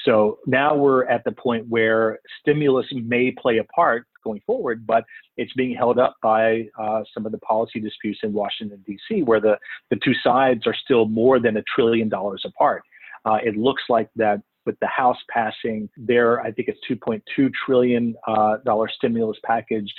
So 0.04 0.38
now 0.46 0.74
we're 0.74 1.06
at 1.06 1.22
the 1.24 1.32
point 1.32 1.66
where 1.68 2.18
stimulus 2.40 2.86
may 2.92 3.30
play 3.30 3.58
a 3.58 3.64
part 3.64 4.06
going 4.24 4.40
forward, 4.46 4.86
but 4.86 5.04
it's 5.36 5.52
being 5.54 5.76
held 5.76 5.98
up 5.98 6.16
by 6.22 6.66
uh, 6.78 7.02
some 7.12 7.26
of 7.26 7.32
the 7.32 7.38
policy 7.38 7.80
disputes 7.80 8.20
in 8.22 8.32
Washington, 8.32 8.82
D.C., 8.86 9.22
where 9.22 9.40
the, 9.40 9.58
the 9.90 9.98
two 10.04 10.14
sides 10.24 10.66
are 10.66 10.74
still 10.74 11.06
more 11.06 11.38
than 11.38 11.56
a 11.56 11.62
trillion 11.74 12.08
dollars 12.08 12.42
apart. 12.46 12.82
Uh, 13.24 13.38
it 13.44 13.56
looks 13.56 13.82
like 13.88 14.08
that 14.16 14.40
with 14.64 14.78
the 14.80 14.86
House 14.86 15.18
passing 15.28 15.88
their, 15.96 16.40
I 16.40 16.52
think 16.52 16.68
it's 16.68 16.80
2.2 16.90 17.50
trillion 17.66 18.14
uh, 18.26 18.58
dollar 18.64 18.88
stimulus 18.88 19.38
package 19.44 19.92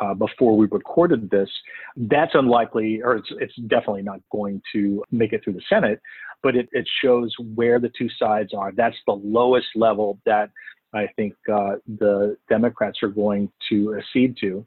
uh, 0.00 0.14
before 0.14 0.56
we 0.56 0.66
recorded 0.70 1.30
this, 1.30 1.48
that's 1.96 2.34
unlikely, 2.34 3.00
or 3.02 3.16
it's, 3.16 3.28
it's 3.32 3.54
definitely 3.68 4.02
not 4.02 4.20
going 4.32 4.60
to 4.72 5.04
make 5.10 5.32
it 5.32 5.44
through 5.44 5.52
the 5.52 5.62
Senate. 5.68 6.00
But 6.42 6.56
it, 6.56 6.68
it 6.72 6.88
shows 7.02 7.34
where 7.54 7.78
the 7.78 7.90
two 7.96 8.08
sides 8.18 8.54
are. 8.54 8.72
That's 8.72 8.96
the 9.06 9.12
lowest 9.12 9.68
level 9.74 10.18
that 10.24 10.50
I 10.94 11.06
think 11.16 11.34
uh, 11.52 11.76
the 11.98 12.36
Democrats 12.48 13.02
are 13.02 13.08
going 13.08 13.52
to 13.68 13.96
accede 13.96 14.36
to. 14.40 14.66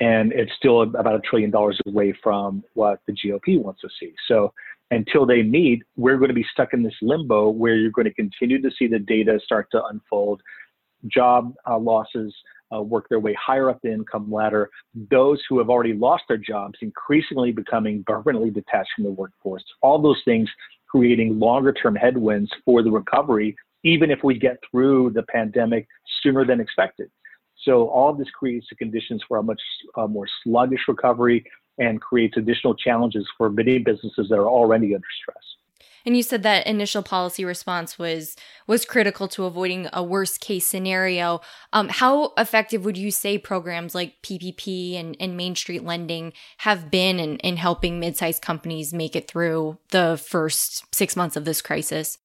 And 0.00 0.32
it's 0.32 0.52
still 0.56 0.82
about 0.82 1.14
a 1.14 1.20
trillion 1.20 1.50
dollars 1.50 1.78
away 1.86 2.14
from 2.22 2.64
what 2.72 3.00
the 3.06 3.12
GOP 3.12 3.62
wants 3.62 3.82
to 3.82 3.88
see. 4.00 4.14
So 4.28 4.54
until 4.90 5.26
they 5.26 5.42
meet, 5.42 5.82
we're 5.96 6.16
going 6.16 6.28
to 6.30 6.34
be 6.34 6.46
stuck 6.52 6.72
in 6.72 6.82
this 6.82 6.94
limbo 7.02 7.50
where 7.50 7.76
you're 7.76 7.90
going 7.90 8.06
to 8.06 8.14
continue 8.14 8.60
to 8.62 8.70
see 8.78 8.86
the 8.86 8.98
data 8.98 9.38
start 9.44 9.68
to 9.72 9.84
unfold, 9.84 10.40
job 11.06 11.54
uh, 11.68 11.78
losses 11.78 12.34
uh, 12.74 12.80
work 12.80 13.08
their 13.08 13.20
way 13.20 13.34
higher 13.34 13.70
up 13.70 13.80
the 13.82 13.92
income 13.92 14.30
ladder, 14.30 14.70
those 15.10 15.40
who 15.48 15.58
have 15.58 15.70
already 15.70 15.94
lost 15.94 16.24
their 16.28 16.36
jobs 16.36 16.78
increasingly 16.82 17.52
becoming 17.52 18.04
permanently 18.06 18.50
detached 18.50 18.90
from 18.94 19.04
the 19.04 19.10
workforce. 19.10 19.64
All 19.82 20.00
those 20.00 20.20
things 20.24 20.48
creating 20.88 21.38
longer 21.38 21.72
term 21.72 21.94
headwinds 21.94 22.50
for 22.64 22.82
the 22.82 22.90
recovery, 22.90 23.56
even 23.84 24.10
if 24.10 24.20
we 24.22 24.38
get 24.38 24.58
through 24.70 25.10
the 25.10 25.22
pandemic 25.24 25.86
sooner 26.22 26.44
than 26.44 26.60
expected. 26.60 27.10
So 27.64 27.88
all 27.88 28.10
of 28.10 28.18
this 28.18 28.30
creates 28.30 28.66
the 28.70 28.76
conditions 28.76 29.22
for 29.28 29.38
a 29.38 29.42
much 29.42 29.60
uh, 29.96 30.06
more 30.06 30.26
sluggish 30.42 30.80
recovery 30.88 31.44
and 31.78 32.00
creates 32.00 32.36
additional 32.36 32.74
challenges 32.74 33.26
for 33.36 33.50
many 33.50 33.78
businesses 33.78 34.28
that 34.28 34.36
are 34.36 34.48
already 34.48 34.94
under 34.94 35.06
stress. 35.22 35.44
And 36.04 36.16
you 36.16 36.22
said 36.22 36.42
that 36.42 36.66
initial 36.66 37.02
policy 37.02 37.44
response 37.44 37.98
was 37.98 38.36
was 38.66 38.84
critical 38.84 39.28
to 39.28 39.44
avoiding 39.44 39.88
a 39.92 40.02
worst 40.02 40.40
case 40.40 40.66
scenario. 40.66 41.40
Um, 41.72 41.88
how 41.88 42.32
effective 42.38 42.84
would 42.84 42.96
you 42.96 43.10
say 43.10 43.38
programs 43.38 43.94
like 43.94 44.22
PPP 44.22 44.98
and, 44.98 45.16
and 45.20 45.36
Main 45.36 45.54
Street 45.54 45.84
lending 45.84 46.32
have 46.58 46.90
been 46.90 47.18
in, 47.18 47.38
in 47.38 47.56
helping 47.56 48.00
mid-sized 48.00 48.42
companies 48.42 48.92
make 48.92 49.16
it 49.16 49.28
through 49.28 49.78
the 49.90 50.20
first 50.22 50.84
six 50.94 51.16
months 51.16 51.36
of 51.36 51.44
this 51.44 51.60
crisis? 51.62 52.18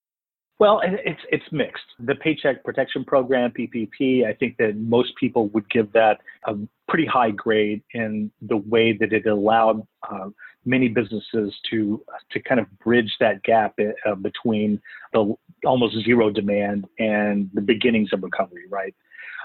Well, 0.58 0.82
it's 0.84 1.20
it's 1.30 1.44
mixed. 1.52 1.84
The 2.00 2.16
Paycheck 2.16 2.64
Protection 2.64 3.04
Program 3.04 3.52
(PPP), 3.52 4.26
I 4.26 4.34
think 4.34 4.56
that 4.58 4.78
most 4.78 5.12
people 5.20 5.50
would 5.50 5.70
give 5.70 5.92
that 5.92 6.22
a 6.46 6.56
pretty 6.88 7.06
high 7.06 7.32
grade 7.32 7.84
in 7.94 8.32
the 8.42 8.58
way 8.58 8.94
that 8.94 9.12
it 9.12 9.26
allowed 9.26 9.86
uh, 10.10 10.30
many 10.66 10.88
businesses 10.88 11.54
to 11.70 12.04
to 12.32 12.40
kind 12.42 12.60
of 12.60 12.68
bridge 12.80 13.12
that 13.20 13.44
gap 13.44 13.76
uh, 14.06 14.16
between 14.16 14.82
the 15.14 15.34
almost 15.66 15.96
zero 16.04 16.30
demand 16.30 16.86
and 17.00 17.50
the 17.54 17.62
beginnings 17.62 18.10
of 18.14 18.24
recovery. 18.24 18.64
Right. 18.70 18.96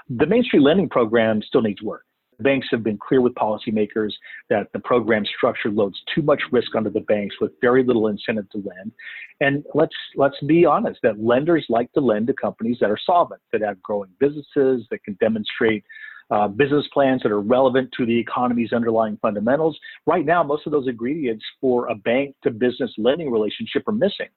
The 0.09 0.25
Main 0.25 0.43
Street 0.43 0.61
Lending 0.61 0.89
Program 0.89 1.41
still 1.41 1.61
needs 1.61 1.81
work 1.81 2.05
banks 2.41 2.67
have 2.71 2.83
been 2.83 2.97
clear 2.97 3.21
with 3.21 3.33
policymakers 3.35 4.11
that 4.49 4.67
the 4.73 4.79
program 4.79 5.23
structure 5.25 5.69
loads 5.69 6.01
too 6.13 6.21
much 6.21 6.41
risk 6.51 6.75
onto 6.75 6.91
the 6.91 7.01
banks 7.01 7.35
with 7.39 7.51
very 7.61 7.83
little 7.83 8.07
incentive 8.07 8.49
to 8.49 8.57
lend. 8.57 8.91
And 9.39 9.63
let's 9.73 9.95
let's 10.15 10.39
be 10.45 10.65
honest 10.65 10.99
that 11.03 11.19
lenders 11.19 11.65
like 11.69 11.91
to 11.93 11.99
lend 11.99 12.27
to 12.27 12.33
companies 12.33 12.77
that 12.81 12.89
are 12.89 12.99
solvent, 13.05 13.41
that 13.51 13.61
have 13.61 13.81
growing 13.81 14.09
businesses, 14.19 14.85
that 14.91 15.03
can 15.03 15.17
demonstrate 15.19 15.83
uh, 16.31 16.47
business 16.47 16.87
plans 16.93 17.21
that 17.23 17.31
are 17.31 17.41
relevant 17.41 17.89
to 17.97 18.05
the 18.05 18.17
economy's 18.17 18.73
underlying 18.73 19.17
fundamentals. 19.21 19.77
Right 20.05 20.25
now, 20.25 20.43
most 20.43 20.65
of 20.65 20.71
those 20.71 20.87
ingredients 20.87 21.43
for 21.59 21.87
a 21.87 21.95
bank 21.95 22.35
to 22.43 22.51
business 22.51 22.91
lending 22.97 23.29
relationship 23.29 23.87
are 23.87 23.93
missing. 23.93 24.27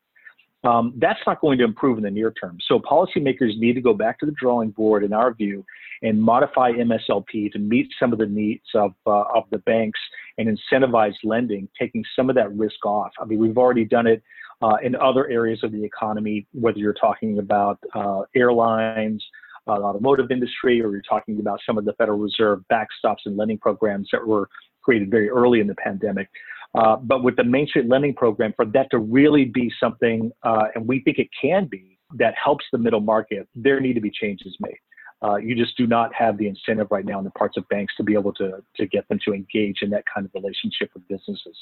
Um, 0.64 0.94
that's 0.96 1.20
not 1.26 1.40
going 1.40 1.58
to 1.58 1.64
improve 1.64 1.98
in 1.98 2.04
the 2.04 2.10
near 2.10 2.32
term. 2.32 2.56
So 2.66 2.78
policymakers 2.78 3.58
need 3.58 3.74
to 3.74 3.82
go 3.82 3.92
back 3.92 4.18
to 4.20 4.26
the 4.26 4.32
drawing 4.32 4.70
board, 4.70 5.04
in 5.04 5.12
our 5.12 5.32
view, 5.34 5.64
and 6.02 6.20
modify 6.20 6.72
MSLP 6.72 7.52
to 7.52 7.58
meet 7.58 7.88
some 8.00 8.12
of 8.12 8.18
the 8.18 8.26
needs 8.26 8.64
of, 8.74 8.94
uh, 9.06 9.24
of 9.34 9.44
the 9.50 9.58
banks 9.58 10.00
and 10.38 10.48
incentivize 10.48 11.14
lending, 11.22 11.68
taking 11.78 12.02
some 12.16 12.30
of 12.30 12.36
that 12.36 12.52
risk 12.56 12.84
off. 12.86 13.12
I 13.20 13.26
mean, 13.26 13.38
we've 13.38 13.58
already 13.58 13.84
done 13.84 14.06
it 14.06 14.22
uh, 14.62 14.76
in 14.82 14.96
other 14.96 15.28
areas 15.28 15.62
of 15.62 15.72
the 15.72 15.84
economy, 15.84 16.46
whether 16.52 16.78
you're 16.78 16.94
talking 16.94 17.38
about 17.38 17.78
uh, 17.94 18.22
airlines, 18.34 19.22
uh, 19.66 19.78
the 19.78 19.84
automotive 19.84 20.30
industry, 20.30 20.80
or 20.82 20.90
you're 20.90 21.02
talking 21.08 21.40
about 21.40 21.60
some 21.66 21.78
of 21.78 21.84
the 21.84 21.92
Federal 21.94 22.18
Reserve 22.18 22.62
backstops 22.72 23.24
and 23.26 23.36
lending 23.36 23.58
programs 23.58 24.08
that 24.12 24.26
were 24.26 24.48
created 24.82 25.10
very 25.10 25.30
early 25.30 25.60
in 25.60 25.66
the 25.66 25.74
pandemic. 25.74 26.28
Uh, 26.74 26.96
but 26.96 27.22
with 27.22 27.36
the 27.36 27.44
Main 27.44 27.66
Street 27.68 27.88
Lending 27.88 28.14
Program, 28.14 28.52
for 28.56 28.66
that 28.66 28.90
to 28.90 28.98
really 28.98 29.44
be 29.44 29.72
something, 29.78 30.32
uh, 30.42 30.64
and 30.74 30.86
we 30.86 31.00
think 31.00 31.18
it 31.18 31.28
can 31.40 31.66
be, 31.66 31.98
that 32.16 32.34
helps 32.42 32.64
the 32.72 32.78
middle 32.78 33.00
market, 33.00 33.48
there 33.54 33.80
need 33.80 33.94
to 33.94 34.00
be 34.00 34.10
changes 34.10 34.56
made. 34.60 34.78
Uh, 35.22 35.36
you 35.36 35.54
just 35.54 35.76
do 35.76 35.86
not 35.86 36.12
have 36.14 36.36
the 36.36 36.46
incentive 36.46 36.88
right 36.90 37.06
now 37.06 37.18
in 37.18 37.24
the 37.24 37.30
parts 37.30 37.56
of 37.56 37.66
banks 37.68 37.94
to 37.96 38.02
be 38.02 38.12
able 38.12 38.32
to, 38.32 38.62
to 38.76 38.86
get 38.86 39.08
them 39.08 39.18
to 39.24 39.32
engage 39.32 39.78
in 39.82 39.88
that 39.88 40.04
kind 40.12 40.26
of 40.26 40.34
relationship 40.34 40.90
with 40.92 41.06
businesses. 41.08 41.56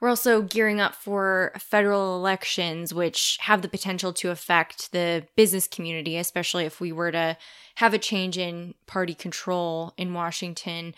We're 0.00 0.10
also 0.10 0.42
gearing 0.42 0.80
up 0.80 0.94
for 0.94 1.52
federal 1.58 2.16
elections, 2.16 2.92
which 2.92 3.38
have 3.40 3.62
the 3.62 3.68
potential 3.68 4.12
to 4.14 4.30
affect 4.30 4.92
the 4.92 5.26
business 5.36 5.66
community, 5.66 6.18
especially 6.18 6.64
if 6.64 6.80
we 6.80 6.92
were 6.92 7.10
to 7.12 7.36
have 7.76 7.94
a 7.94 7.98
change 7.98 8.36
in 8.36 8.74
party 8.86 9.14
control 9.14 9.94
in 9.96 10.12
Washington. 10.12 10.94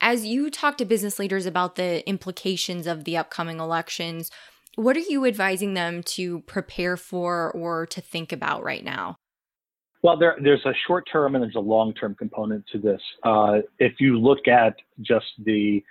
As 0.00 0.24
you 0.24 0.50
talk 0.50 0.78
to 0.78 0.84
business 0.84 1.18
leaders 1.18 1.46
about 1.46 1.74
the 1.74 2.08
implications 2.08 2.86
of 2.86 3.04
the 3.04 3.16
upcoming 3.16 3.58
elections, 3.58 4.30
what 4.76 4.96
are 4.96 5.00
you 5.00 5.26
advising 5.26 5.74
them 5.74 6.04
to 6.04 6.40
prepare 6.42 6.96
for 6.96 7.50
or 7.50 7.86
to 7.86 8.00
think 8.00 8.32
about 8.32 8.62
right 8.62 8.84
now? 8.84 9.16
Well, 10.02 10.16
there, 10.16 10.36
there's 10.40 10.64
a 10.64 10.74
short 10.86 11.08
term 11.10 11.34
and 11.34 11.42
there's 11.42 11.56
a 11.56 11.60
long 11.60 11.92
term 11.94 12.14
component 12.14 12.64
to 12.70 12.78
this. 12.78 13.00
Uh, 13.24 13.58
if 13.80 13.94
you 13.98 14.20
look 14.20 14.46
at 14.46 14.76
just 15.00 15.26
the 15.44 15.82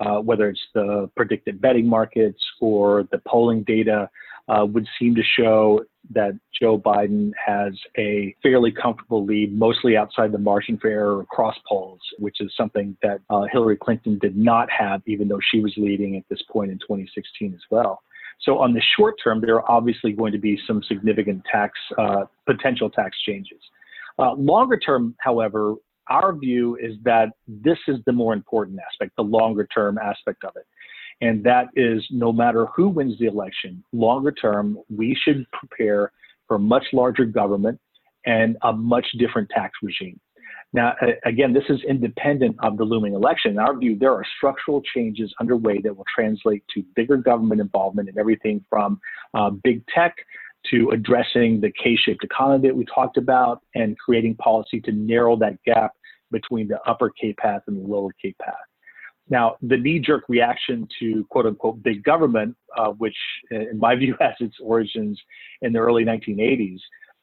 uh, 0.00 0.18
whether 0.18 0.48
it's 0.48 0.60
the 0.74 1.10
predicted 1.16 1.60
betting 1.60 1.88
markets 1.88 2.42
or 2.60 3.04
the 3.12 3.20
polling 3.26 3.62
data, 3.62 4.08
uh, 4.48 4.66
would 4.66 4.86
seem 4.98 5.14
to 5.14 5.22
show 5.38 5.82
that 6.10 6.38
Joe 6.60 6.78
Biden 6.78 7.32
has 7.44 7.72
a 7.96 8.34
fairly 8.42 8.70
comfortable 8.70 9.24
lead, 9.24 9.56
mostly 9.56 9.96
outside 9.96 10.32
the 10.32 10.38
margin 10.38 10.76
for 10.76 10.88
error 10.88 11.22
across 11.22 11.56
polls, 11.66 12.00
which 12.18 12.40
is 12.40 12.52
something 12.56 12.96
that 13.02 13.20
uh, 13.30 13.44
Hillary 13.50 13.76
Clinton 13.76 14.18
did 14.18 14.36
not 14.36 14.68
have, 14.70 15.00
even 15.06 15.28
though 15.28 15.40
she 15.50 15.60
was 15.60 15.72
leading 15.76 16.16
at 16.16 16.24
this 16.28 16.42
point 16.50 16.70
in 16.70 16.78
2016 16.78 17.54
as 17.54 17.60
well. 17.70 18.02
So 18.40 18.58
on 18.58 18.74
the 18.74 18.82
short 18.96 19.14
term, 19.22 19.40
there 19.40 19.54
are 19.54 19.70
obviously 19.70 20.12
going 20.12 20.32
to 20.32 20.38
be 20.38 20.58
some 20.66 20.82
significant 20.82 21.42
tax, 21.50 21.72
uh, 21.96 22.24
potential 22.44 22.90
tax 22.90 23.16
changes. 23.22 23.60
Uh, 24.18 24.34
longer 24.34 24.76
term, 24.76 25.14
however, 25.18 25.74
our 26.08 26.34
view 26.34 26.76
is 26.76 26.96
that 27.04 27.30
this 27.46 27.78
is 27.88 27.98
the 28.06 28.12
more 28.12 28.32
important 28.32 28.78
aspect, 28.78 29.12
the 29.16 29.22
longer 29.22 29.66
term 29.74 29.98
aspect 29.98 30.44
of 30.44 30.52
it. 30.56 30.66
And 31.20 31.44
that 31.44 31.68
is 31.76 32.04
no 32.10 32.32
matter 32.32 32.66
who 32.74 32.88
wins 32.88 33.18
the 33.18 33.26
election, 33.26 33.82
longer 33.92 34.32
term, 34.32 34.78
we 34.94 35.16
should 35.24 35.46
prepare 35.52 36.12
for 36.48 36.56
a 36.56 36.60
much 36.60 36.84
larger 36.92 37.24
government 37.24 37.80
and 38.26 38.56
a 38.62 38.72
much 38.72 39.06
different 39.18 39.48
tax 39.50 39.72
regime. 39.82 40.20
Now, 40.72 40.96
again, 41.24 41.52
this 41.52 41.62
is 41.68 41.80
independent 41.88 42.56
of 42.60 42.76
the 42.76 42.82
looming 42.82 43.14
election. 43.14 43.52
In 43.52 43.58
our 43.60 43.78
view, 43.78 43.96
there 43.96 44.12
are 44.12 44.24
structural 44.36 44.82
changes 44.92 45.32
underway 45.40 45.80
that 45.82 45.96
will 45.96 46.06
translate 46.12 46.64
to 46.74 46.82
bigger 46.96 47.16
government 47.16 47.60
involvement 47.60 48.08
in 48.08 48.18
everything 48.18 48.64
from 48.68 49.00
uh, 49.34 49.50
big 49.50 49.84
tech 49.94 50.16
to 50.70 50.90
addressing 50.90 51.60
the 51.60 51.70
K-shaped 51.70 52.24
economy 52.24 52.68
that 52.68 52.76
we 52.76 52.84
talked 52.86 53.16
about 53.16 53.62
and 53.74 53.98
creating 53.98 54.36
policy 54.36 54.80
to 54.82 54.92
narrow 54.92 55.36
that 55.36 55.62
gap 55.64 55.92
between 56.30 56.68
the 56.68 56.80
upper 56.86 57.10
K 57.10 57.32
path 57.34 57.62
and 57.66 57.76
the 57.76 57.88
lower 57.88 58.10
K 58.20 58.34
path. 58.40 58.54
Now, 59.30 59.56
the 59.62 59.76
knee-jerk 59.76 60.24
reaction 60.28 60.86
to 61.00 61.24
"quote 61.30 61.46
unquote" 61.46 61.82
big 61.82 62.02
government, 62.04 62.56
uh, 62.76 62.90
which 62.92 63.16
in 63.50 63.78
my 63.78 63.94
view 64.02 64.16
has 64.20 64.34
its 64.40 64.56
origins 64.60 65.20
in 65.62 65.72
the 65.72 65.78
early 65.78 66.04
1980s, 66.04 66.80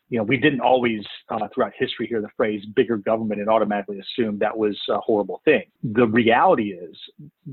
you 0.10 0.17
know, 0.17 0.24
we 0.24 0.36
didn't 0.36 0.60
always 0.60 1.01
uh, 1.29 1.48
throughout 1.53 1.71
history 1.77 2.05
hear 2.05 2.21
the 2.21 2.29
phrase 2.36 2.65
"bigger 2.75 2.98
government" 2.98 3.39
and 3.39 3.50
automatically 3.50 4.00
assume 4.00 4.38
that 4.39 4.55
was 4.55 4.77
a 4.89 4.98
horrible 5.00 5.41
thing. 5.45 5.63
The 5.83 6.07
reality 6.07 6.74
is, 6.74 6.98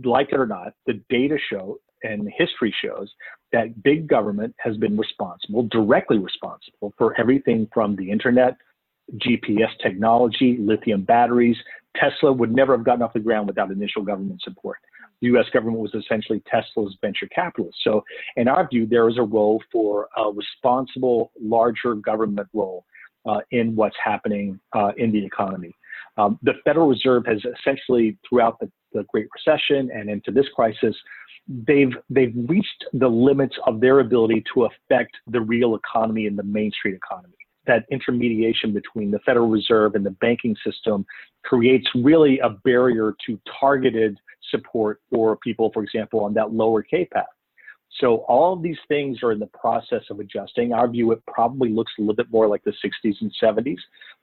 like 0.04 0.32
it 0.32 0.40
or 0.40 0.46
not, 0.46 0.72
the 0.86 1.00
data 1.08 1.38
show 1.50 1.78
and 2.02 2.28
history 2.36 2.74
shows 2.84 3.12
that 3.52 3.82
big 3.82 4.08
government 4.08 4.54
has 4.58 4.76
been 4.76 4.96
responsible, 4.96 5.64
directly 5.64 6.18
responsible, 6.18 6.92
for 6.98 7.18
everything 7.18 7.68
from 7.72 7.96
the 7.96 8.10
internet, 8.10 8.56
GPS 9.16 9.70
technology, 9.82 10.56
lithium 10.60 11.02
batteries. 11.02 11.56
Tesla 11.96 12.32
would 12.32 12.54
never 12.54 12.76
have 12.76 12.84
gotten 12.84 13.02
off 13.02 13.12
the 13.12 13.20
ground 13.20 13.46
without 13.46 13.70
initial 13.70 14.02
government 14.02 14.40
support. 14.42 14.78
The 15.20 15.28
US 15.28 15.46
government 15.52 15.80
was 15.80 15.94
essentially 15.94 16.42
Tesla's 16.48 16.96
venture 17.00 17.26
capitalist. 17.26 17.78
So, 17.82 18.04
in 18.36 18.46
our 18.48 18.68
view, 18.68 18.86
there 18.86 19.08
is 19.08 19.18
a 19.18 19.22
role 19.22 19.62
for 19.72 20.08
a 20.16 20.30
responsible, 20.30 21.32
larger 21.40 21.94
government 21.94 22.48
role 22.52 22.84
uh, 23.26 23.40
in 23.50 23.74
what's 23.74 23.96
happening 24.02 24.60
uh, 24.74 24.92
in 24.96 25.10
the 25.10 25.24
economy. 25.24 25.74
Um, 26.16 26.38
the 26.42 26.54
Federal 26.64 26.88
Reserve 26.88 27.24
has 27.26 27.40
essentially, 27.60 28.16
throughout 28.28 28.58
the, 28.60 28.70
the 28.92 29.04
Great 29.08 29.28
Recession 29.34 29.90
and 29.92 30.08
into 30.08 30.30
this 30.30 30.46
crisis, 30.54 30.94
they've 31.66 31.92
they've 32.10 32.34
reached 32.48 32.84
the 32.92 33.08
limits 33.08 33.56
of 33.66 33.80
their 33.80 34.00
ability 34.00 34.44
to 34.54 34.64
affect 34.64 35.16
the 35.26 35.40
real 35.40 35.74
economy 35.74 36.26
and 36.26 36.38
the 36.38 36.42
Main 36.42 36.70
Street 36.72 36.94
economy. 36.94 37.34
That 37.66 37.84
intermediation 37.90 38.72
between 38.72 39.10
the 39.10 39.18
Federal 39.20 39.48
Reserve 39.48 39.94
and 39.94 40.04
the 40.04 40.10
banking 40.12 40.56
system 40.64 41.04
creates 41.44 41.86
really 41.94 42.38
a 42.38 42.50
barrier 42.50 43.14
to 43.26 43.38
targeted 43.60 44.18
support 44.50 45.00
for 45.10 45.36
people, 45.36 45.70
for 45.72 45.82
example, 45.82 46.20
on 46.20 46.34
that 46.34 46.52
lower 46.52 46.82
K 46.82 47.04
path. 47.04 47.26
So 48.00 48.18
all 48.28 48.52
of 48.52 48.62
these 48.62 48.78
things 48.86 49.22
are 49.22 49.32
in 49.32 49.38
the 49.38 49.46
process 49.46 50.02
of 50.10 50.20
adjusting. 50.20 50.72
Our 50.72 50.88
view, 50.88 51.10
it 51.12 51.22
probably 51.26 51.70
looks 51.70 51.92
a 51.98 52.02
little 52.02 52.14
bit 52.14 52.30
more 52.30 52.46
like 52.46 52.62
the 52.64 52.72
60s 52.84 53.16
and 53.20 53.32
70s 53.42 53.78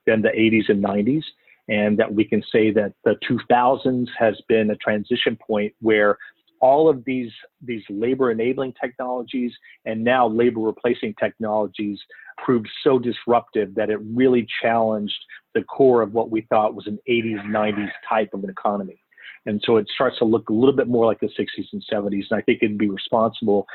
than 0.06 0.22
the 0.22 0.28
80s 0.28 0.68
and 0.68 0.82
90s. 0.82 1.22
And 1.68 1.98
that 1.98 2.12
we 2.12 2.24
can 2.24 2.42
say 2.52 2.70
that 2.72 2.92
the 3.04 3.16
2000s 3.28 4.06
has 4.18 4.40
been 4.48 4.70
a 4.70 4.76
transition 4.76 5.36
point 5.44 5.74
where 5.80 6.16
all 6.60 6.88
of 6.88 7.04
these 7.04 7.30
these 7.62 7.82
labor 7.90 8.30
enabling 8.30 8.72
technologies 8.80 9.52
and 9.84 10.02
now 10.02 10.26
labor 10.26 10.60
replacing 10.60 11.14
technologies 11.20 11.98
proved 12.38 12.68
so 12.82 12.98
disruptive 12.98 13.74
that 13.74 13.90
it 13.90 13.98
really 14.14 14.46
challenged 14.62 15.18
the 15.54 15.62
core 15.64 16.02
of 16.02 16.12
what 16.12 16.30
we 16.30 16.42
thought 16.42 16.74
was 16.74 16.86
an 16.86 16.98
80s 17.08 17.44
90s 17.46 17.90
type 18.08 18.30
of 18.34 18.44
an 18.44 18.50
economy. 18.50 19.02
And 19.46 19.62
so 19.64 19.76
it 19.76 19.86
starts 19.94 20.18
to 20.18 20.24
look 20.24 20.48
a 20.48 20.52
little 20.52 20.74
bit 20.74 20.88
more 20.88 21.06
like 21.06 21.20
the 21.20 21.28
60s 21.28 21.66
and 21.72 21.84
70s 21.92 22.24
and 22.30 22.38
i 22.38 22.42
think 22.42 22.58
it'd 22.62 22.78
be 22.78 22.90
responsible 22.90 23.66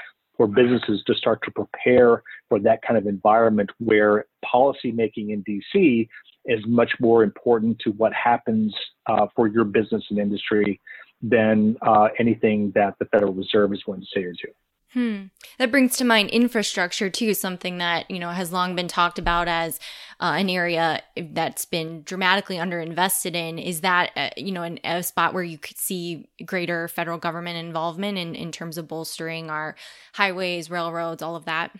for 0.41 0.47
businesses 0.47 1.03
to 1.05 1.13
start 1.13 1.39
to 1.43 1.51
prepare 1.51 2.23
for 2.49 2.59
that 2.59 2.81
kind 2.81 2.97
of 2.97 3.05
environment 3.05 3.69
where 3.77 4.25
policy 4.43 4.91
making 4.91 5.29
in 5.29 5.43
dc 5.43 6.09
is 6.45 6.59
much 6.65 6.91
more 6.99 7.21
important 7.21 7.77
to 7.77 7.91
what 7.91 8.11
happens 8.11 8.73
uh, 9.05 9.27
for 9.35 9.47
your 9.47 9.63
business 9.63 10.03
and 10.09 10.17
industry 10.17 10.81
than 11.21 11.77
uh, 11.83 12.07
anything 12.17 12.71
that 12.73 12.95
the 12.97 13.05
Federal 13.05 13.31
Reserve 13.31 13.71
is 13.71 13.83
going 13.83 14.01
to 14.01 14.07
say 14.11 14.23
or 14.23 14.33
do. 14.33 14.47
Hmm. 14.93 15.25
That 15.57 15.71
brings 15.71 15.95
to 15.97 16.05
mind 16.05 16.31
infrastructure 16.31 17.09
too, 17.09 17.33
something 17.33 17.77
that 17.77 18.11
you 18.11 18.19
know 18.19 18.29
has 18.29 18.51
long 18.51 18.75
been 18.75 18.89
talked 18.89 19.17
about 19.17 19.47
as 19.47 19.79
uh, 20.19 20.35
an 20.37 20.49
area 20.49 21.01
that's 21.15 21.63
been 21.63 22.03
dramatically 22.03 22.57
underinvested 22.57 23.33
in. 23.33 23.57
Is 23.57 23.81
that 23.81 24.11
uh, 24.17 24.29
you 24.35 24.51
know 24.51 24.63
an, 24.63 24.79
a 24.83 25.01
spot 25.01 25.33
where 25.33 25.43
you 25.43 25.57
could 25.57 25.77
see 25.77 26.27
greater 26.45 26.89
federal 26.89 27.17
government 27.17 27.57
involvement 27.57 28.17
in 28.17 28.35
in 28.35 28.51
terms 28.51 28.77
of 28.77 28.89
bolstering 28.89 29.49
our 29.49 29.75
highways, 30.13 30.69
railroads, 30.69 31.21
all 31.21 31.37
of 31.37 31.45
that? 31.45 31.71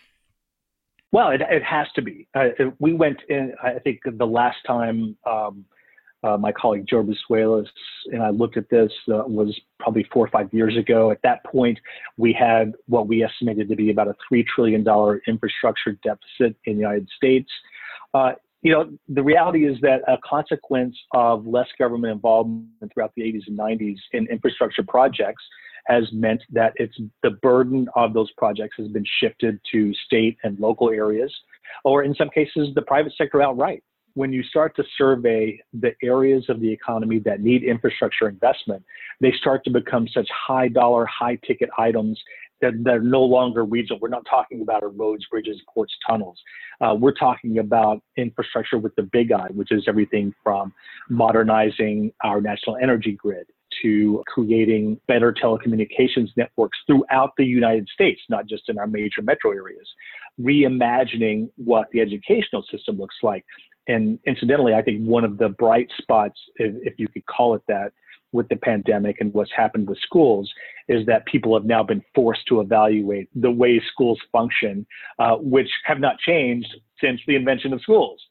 Well, 1.12 1.32
it, 1.32 1.42
it 1.42 1.64
has 1.64 1.88
to 1.96 2.02
be. 2.02 2.30
Uh, 2.34 2.50
we 2.80 2.94
went 2.94 3.18
in. 3.28 3.54
I 3.62 3.80
think 3.80 4.00
the 4.06 4.26
last 4.26 4.60
time. 4.66 5.18
Um, 5.26 5.66
uh, 6.24 6.38
my 6.38 6.52
colleague 6.52 6.86
Joe 6.88 7.04
Brusuelas 7.04 7.68
and 8.08 8.22
I 8.22 8.30
looked 8.30 8.58
at 8.58 8.70
this 8.70 8.92
uh, 9.10 9.24
was 9.26 9.60
probably 9.80 10.06
four 10.12 10.26
or 10.26 10.30
five 10.30 10.54
years 10.54 10.78
ago. 10.78 11.12
At 11.12 11.22
that 11.24 11.44
point, 11.46 11.80
we 12.18 12.34
had 12.34 12.74
what 12.88 13.08
we 13.08 13.24
estimated 13.24 13.70
to 13.70 13.76
be 13.76 13.90
about 13.90 14.08
a 14.08 14.16
$3 14.32 14.46
trillion 14.46 14.86
infrastructure 15.28 15.98
deficit 16.04 16.56
in 16.66 16.76
the 16.76 16.82
United 16.82 17.10
States. 17.16 17.50
Uh, 18.14 18.34
you 18.62 18.72
know, 18.72 18.92
the 19.10 19.24
reality 19.24 19.66
is 19.66 19.78
that 19.82 20.02
a 20.08 20.18
consequence 20.24 20.96
of 21.14 21.48
less 21.48 21.68
government 21.80 22.14
involvement 22.14 22.68
throughout 22.94 23.12
the 23.16 23.24
80s 23.24 23.48
and 23.48 23.58
90s 23.58 23.98
in 24.14 24.28
infrastructure 24.28 24.84
projects 24.84 25.44
has 25.88 26.04
meant 26.12 26.44
that 26.52 26.74
it's 26.76 27.00
the 27.24 27.32
burden 27.32 27.88
of 27.96 28.14
those 28.14 28.32
projects 28.34 28.76
has 28.78 28.88
been 28.90 29.06
shifted 29.20 29.60
to 29.72 29.92
state 30.06 30.38
and 30.44 30.60
local 30.60 30.92
areas, 30.92 31.34
or 31.84 32.04
in 32.04 32.14
some 32.14 32.30
cases, 32.30 32.70
the 32.76 32.84
private 32.84 33.14
sector 33.18 33.42
outright 33.42 33.84
when 34.14 34.34
you 34.34 34.44
start 34.44 34.76
to 34.76 34.84
survey 34.98 35.60
the 35.74 35.92
areas 36.04 36.46
of 36.50 36.60
the 36.60 36.72
economy 36.72 37.20
that 37.20 37.42
need 37.42 37.64
infrastructure 37.64 38.28
investment, 38.28 38.84
they 39.20 39.32
start 39.40 39.64
to 39.64 39.70
become 39.70 40.08
such 40.14 40.28
high 40.30 40.68
dollar, 40.68 41.06
high 41.06 41.38
ticket 41.48 41.70
items 41.78 42.20
that 42.62 42.74
they're 42.84 43.02
no 43.02 43.22
longer 43.22 43.66
regional. 43.66 44.00
We're 44.00 44.10
not 44.10 44.26
talking 44.30 44.62
about 44.62 44.84
roads, 44.98 45.26
bridges, 45.32 45.60
ports, 45.74 45.94
tunnels. 46.08 46.40
Uh, 46.80 46.96
we're 46.98 47.14
talking 47.14 47.60
about 47.60 48.02
infrastructure 48.18 48.78
with 48.78 48.96
the 48.96 49.04
big 49.04 49.32
I, 49.32 49.48
which 49.48 49.72
is 49.72 49.86
everything 49.88 50.34
from 50.44 50.74
modernizing 51.10 52.12
our 52.24 52.40
national 52.40 52.78
energy 52.78 53.14
grid 53.14 53.48
to 53.82 54.24
creating 54.28 55.00
better 55.08 55.34
telecommunications 55.34 56.30
networks 56.36 56.78
throughout 56.86 57.32
the 57.38 57.46
United 57.46 57.88
States, 57.94 58.22
not 58.30 58.46
just 58.46 58.70
in 58.70 58.78
our 58.78 58.88
major 58.88 59.22
metro 59.22 59.52
areas, 59.52 59.88
reimagining 60.40 61.50
what 61.56 61.88
the 61.92 62.02
educational 62.02 62.64
system 62.70 62.98
looks 62.98 63.16
like, 63.24 63.44
and 63.88 64.20
incidentally, 64.26 64.74
I 64.74 64.82
think 64.82 65.06
one 65.06 65.24
of 65.24 65.38
the 65.38 65.50
bright 65.50 65.88
spots, 65.98 66.40
if, 66.56 66.76
if, 66.84 66.94
you 67.00 67.08
could 67.08 67.26
call 67.26 67.56
it 67.56 67.64
that, 67.68 67.94
with 68.34 68.48
the 68.48 68.56
pandemic 68.56 69.18
and 69.20 69.34
what's 69.34 69.52
happened 69.56 69.90
with 69.90 69.98
schools 70.00 70.50
is 70.88 71.06
that 71.06 71.26
people 71.26 71.54
have 71.54 71.66
now 71.66 71.84
been 71.84 72.02
forced 72.16 72.46
to 72.48 72.62
evaluate 72.62 73.28
the 73.36 73.52
way 73.52 73.82
schools 73.92 74.20
function, 74.32 74.86
uh, 75.20 75.36
which 75.36 75.70
have 75.84 76.00
not 76.00 76.18
changed 76.20 76.74
since 77.02 77.20
the 77.28 77.36
invention 77.36 77.74
of 77.74 77.82
schools. 77.82 78.22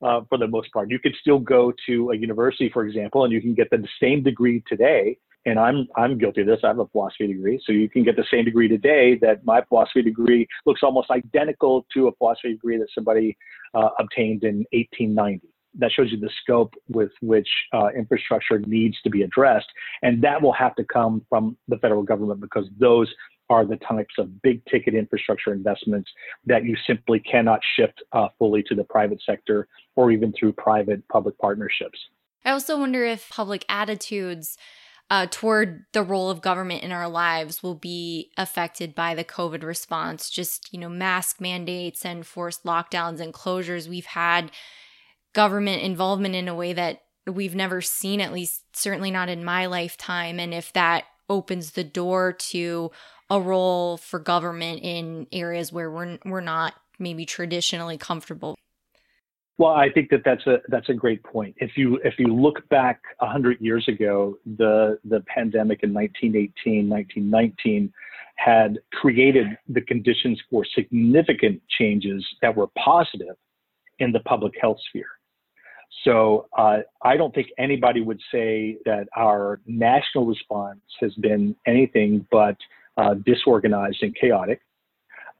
Uh, 0.00 0.20
for 0.28 0.38
the 0.38 0.46
most 0.46 0.72
part, 0.72 0.88
you 0.90 0.98
could 1.00 1.14
still 1.20 1.40
go 1.40 1.72
to 1.86 2.10
a 2.10 2.16
university, 2.16 2.70
for 2.72 2.86
example, 2.86 3.24
and 3.24 3.32
you 3.32 3.40
can 3.40 3.52
get 3.52 3.68
the 3.70 3.84
same 4.00 4.22
degree 4.22 4.62
today 4.68 5.18
and 5.46 5.58
I'm 5.58 5.86
I'm 5.96 6.18
guilty 6.18 6.42
of 6.42 6.46
this. 6.46 6.60
I 6.64 6.68
have 6.68 6.78
a 6.78 6.86
philosophy 6.86 7.26
degree, 7.26 7.60
so 7.64 7.72
you 7.72 7.88
can 7.88 8.04
get 8.04 8.16
the 8.16 8.24
same 8.30 8.44
degree 8.44 8.68
today. 8.68 9.18
That 9.20 9.44
my 9.44 9.62
philosophy 9.68 10.02
degree 10.02 10.46
looks 10.66 10.82
almost 10.82 11.10
identical 11.10 11.86
to 11.94 12.08
a 12.08 12.12
philosophy 12.12 12.52
degree 12.52 12.78
that 12.78 12.88
somebody 12.94 13.36
uh, 13.74 13.90
obtained 13.98 14.44
in 14.44 14.64
1890. 14.72 15.46
That 15.78 15.92
shows 15.92 16.10
you 16.10 16.18
the 16.18 16.30
scope 16.42 16.74
with 16.88 17.10
which 17.20 17.48
uh, 17.72 17.88
infrastructure 17.96 18.58
needs 18.60 18.96
to 19.02 19.10
be 19.10 19.22
addressed, 19.22 19.68
and 20.02 20.22
that 20.22 20.42
will 20.42 20.52
have 20.52 20.74
to 20.76 20.84
come 20.84 21.24
from 21.28 21.56
the 21.68 21.78
federal 21.78 22.02
government 22.02 22.40
because 22.40 22.66
those 22.78 23.12
are 23.50 23.64
the 23.64 23.76
types 23.76 24.14
of 24.18 24.42
big 24.42 24.62
ticket 24.66 24.94
infrastructure 24.94 25.52
investments 25.52 26.10
that 26.44 26.64
you 26.64 26.76
simply 26.86 27.18
cannot 27.20 27.60
shift 27.76 28.02
uh, 28.12 28.28
fully 28.38 28.62
to 28.62 28.74
the 28.74 28.84
private 28.84 29.20
sector 29.24 29.66
or 29.96 30.10
even 30.10 30.32
through 30.38 30.52
private 30.52 31.06
public 31.08 31.38
partnerships. 31.38 31.98
I 32.44 32.50
also 32.50 32.78
wonder 32.78 33.04
if 33.04 33.28
public 33.30 33.64
attitudes 33.68 34.56
uh, 35.10 35.26
toward 35.30 35.84
the 35.92 36.02
role 36.02 36.30
of 36.30 36.42
government 36.42 36.82
in 36.82 36.92
our 36.92 37.08
lives 37.08 37.62
will 37.62 37.74
be 37.74 38.30
affected 38.36 38.94
by 38.94 39.14
the 39.14 39.24
COVID 39.24 39.62
response. 39.62 40.28
Just, 40.28 40.72
you 40.72 40.78
know, 40.78 40.88
mask 40.88 41.40
mandates 41.40 42.04
and 42.04 42.26
forced 42.26 42.64
lockdowns 42.64 43.20
and 43.20 43.32
closures. 43.32 43.88
We've 43.88 44.06
had 44.06 44.50
government 45.32 45.82
involvement 45.82 46.34
in 46.34 46.48
a 46.48 46.54
way 46.54 46.72
that 46.74 47.02
we've 47.26 47.54
never 47.54 47.80
seen, 47.80 48.20
at 48.20 48.32
least 48.32 48.64
certainly 48.76 49.10
not 49.10 49.28
in 49.28 49.44
my 49.44 49.66
lifetime. 49.66 50.38
And 50.38 50.52
if 50.52 50.72
that 50.74 51.04
opens 51.28 51.72
the 51.72 51.84
door 51.84 52.32
to 52.32 52.90
a 53.30 53.40
role 53.40 53.96
for 53.98 54.18
government 54.18 54.80
in 54.82 55.26
areas 55.32 55.72
where 55.72 55.90
we're, 55.90 56.18
we're 56.24 56.40
not 56.40 56.74
maybe 56.98 57.24
traditionally 57.24 57.98
comfortable. 57.98 58.56
Well, 59.58 59.72
I 59.72 59.90
think 59.90 60.08
that 60.10 60.22
that's 60.24 60.46
a 60.46 60.58
that's 60.68 60.88
a 60.88 60.94
great 60.94 61.22
point. 61.24 61.56
If 61.58 61.72
you 61.76 61.96
if 62.04 62.14
you 62.18 62.28
look 62.28 62.66
back 62.68 63.00
hundred 63.20 63.60
years 63.60 63.84
ago, 63.88 64.38
the 64.56 65.00
the 65.04 65.20
pandemic 65.26 65.82
in 65.82 65.92
1918, 65.92 66.88
1919 66.88 67.92
had 68.36 68.78
created 68.92 69.46
the 69.68 69.80
conditions 69.80 70.40
for 70.48 70.64
significant 70.76 71.60
changes 71.76 72.24
that 72.40 72.54
were 72.54 72.68
positive 72.78 73.34
in 73.98 74.12
the 74.12 74.20
public 74.20 74.54
health 74.60 74.78
sphere. 74.88 75.10
So 76.04 76.46
uh, 76.56 76.78
I 77.02 77.16
don't 77.16 77.34
think 77.34 77.48
anybody 77.58 78.00
would 78.00 78.20
say 78.30 78.78
that 78.84 79.08
our 79.16 79.60
national 79.66 80.26
response 80.26 80.80
has 81.00 81.12
been 81.14 81.56
anything 81.66 82.24
but 82.30 82.56
uh, 82.96 83.14
disorganized 83.26 84.02
and 84.02 84.14
chaotic. 84.14 84.60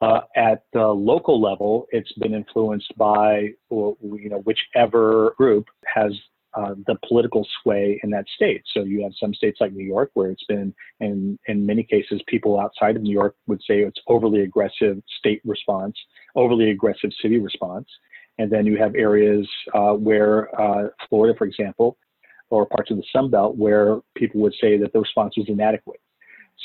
Uh, 0.01 0.21
at 0.35 0.63
the 0.71 0.87
local 0.87 1.41
level, 1.41 1.85
it's 1.91 2.11
been 2.13 2.33
influenced 2.33 2.97
by 2.97 3.49
you 3.69 4.29
know 4.29 4.41
whichever 4.45 5.33
group 5.37 5.65
has 5.85 6.13
uh, 6.53 6.73
the 6.87 6.95
political 7.07 7.45
sway 7.61 7.99
in 8.03 8.09
that 8.09 8.25
state. 8.35 8.63
So 8.73 8.83
you 8.83 9.03
have 9.03 9.11
some 9.19 9.33
states 9.33 9.59
like 9.61 9.73
New 9.73 9.85
York 9.85 10.11
where 10.13 10.31
it's 10.31 10.43
been, 10.45 10.73
in 10.99 11.37
in 11.47 11.65
many 11.65 11.83
cases, 11.83 12.21
people 12.27 12.59
outside 12.59 12.95
of 12.95 13.01
New 13.01 13.13
York 13.13 13.35
would 13.47 13.61
say 13.67 13.81
it's 13.81 13.99
overly 14.07 14.41
aggressive 14.41 15.01
state 15.19 15.41
response, 15.43 15.95
overly 16.35 16.71
aggressive 16.71 17.11
city 17.21 17.37
response, 17.37 17.87
and 18.37 18.49
then 18.49 18.65
you 18.65 18.77
have 18.77 18.95
areas 18.95 19.47
uh, 19.73 19.93
where 19.93 20.49
uh, 20.59 20.87
Florida, 21.09 21.37
for 21.37 21.45
example, 21.45 21.97
or 22.49 22.65
parts 22.65 22.89
of 22.89 22.97
the 22.97 23.03
Sun 23.13 23.29
Belt 23.29 23.57
where 23.57 23.99
people 24.15 24.41
would 24.41 24.55
say 24.61 24.77
that 24.77 24.93
the 24.93 24.99
response 24.99 25.35
was 25.37 25.47
inadequate. 25.49 25.99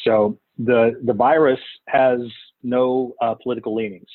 So 0.05 0.39
the 0.59 1.01
the 1.05 1.13
virus 1.13 1.61
has 1.89 2.21
no 2.65 3.15
uh, 3.21 3.35
political 3.35 3.75
leanings. 3.75 4.09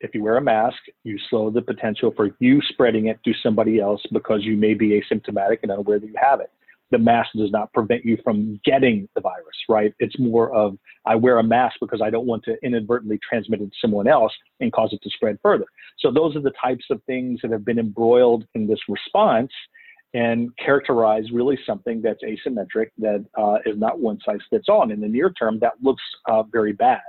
If 0.00 0.14
you 0.14 0.22
wear 0.24 0.36
a 0.36 0.42
mask, 0.42 0.78
you 1.04 1.16
slow 1.30 1.50
the 1.50 1.62
potential 1.62 2.12
for 2.16 2.30
you 2.40 2.60
spreading 2.70 3.06
it 3.06 3.20
to 3.24 3.32
somebody 3.42 3.78
else 3.78 4.02
because 4.12 4.42
you 4.42 4.56
may 4.56 4.74
be 4.74 5.00
asymptomatic 5.00 5.58
and 5.62 5.70
unaware 5.70 6.00
that 6.00 6.06
you 6.06 6.14
have 6.20 6.40
it. 6.40 6.50
The 6.90 6.98
mask 6.98 7.30
does 7.36 7.50
not 7.50 7.72
prevent 7.72 8.04
you 8.04 8.18
from 8.22 8.60
getting 8.64 9.08
the 9.14 9.20
virus, 9.20 9.56
right? 9.68 9.94
It's 9.98 10.18
more 10.18 10.52
of 10.52 10.76
I 11.06 11.14
wear 11.14 11.38
a 11.38 11.42
mask 11.42 11.76
because 11.80 12.02
I 12.02 12.10
don't 12.10 12.26
want 12.26 12.44
to 12.44 12.56
inadvertently 12.62 13.18
transmit 13.26 13.60
it 13.60 13.66
to 13.66 13.76
someone 13.80 14.08
else 14.08 14.32
and 14.60 14.72
cause 14.72 14.92
it 14.92 15.00
to 15.02 15.10
spread 15.10 15.38
further. 15.42 15.64
So 16.00 16.10
those 16.10 16.36
are 16.36 16.42
the 16.42 16.52
types 16.62 16.84
of 16.90 17.02
things 17.04 17.40
that 17.42 17.50
have 17.52 17.64
been 17.64 17.78
embroiled 17.78 18.44
in 18.54 18.66
this 18.66 18.80
response 18.88 19.50
and 20.14 20.50
characterize 20.58 21.24
really 21.32 21.58
something 21.66 22.02
that's 22.02 22.22
asymmetric, 22.22 22.90
that 22.98 23.24
uh, 23.38 23.58
is 23.64 23.78
not 23.78 23.98
one 23.98 24.18
size 24.24 24.40
fits 24.50 24.66
all. 24.68 24.82
And 24.82 24.92
in 24.92 25.00
the 25.00 25.08
near 25.08 25.30
term, 25.30 25.58
that 25.60 25.72
looks 25.82 26.02
uh, 26.28 26.42
very 26.42 26.72
bad. 26.72 27.00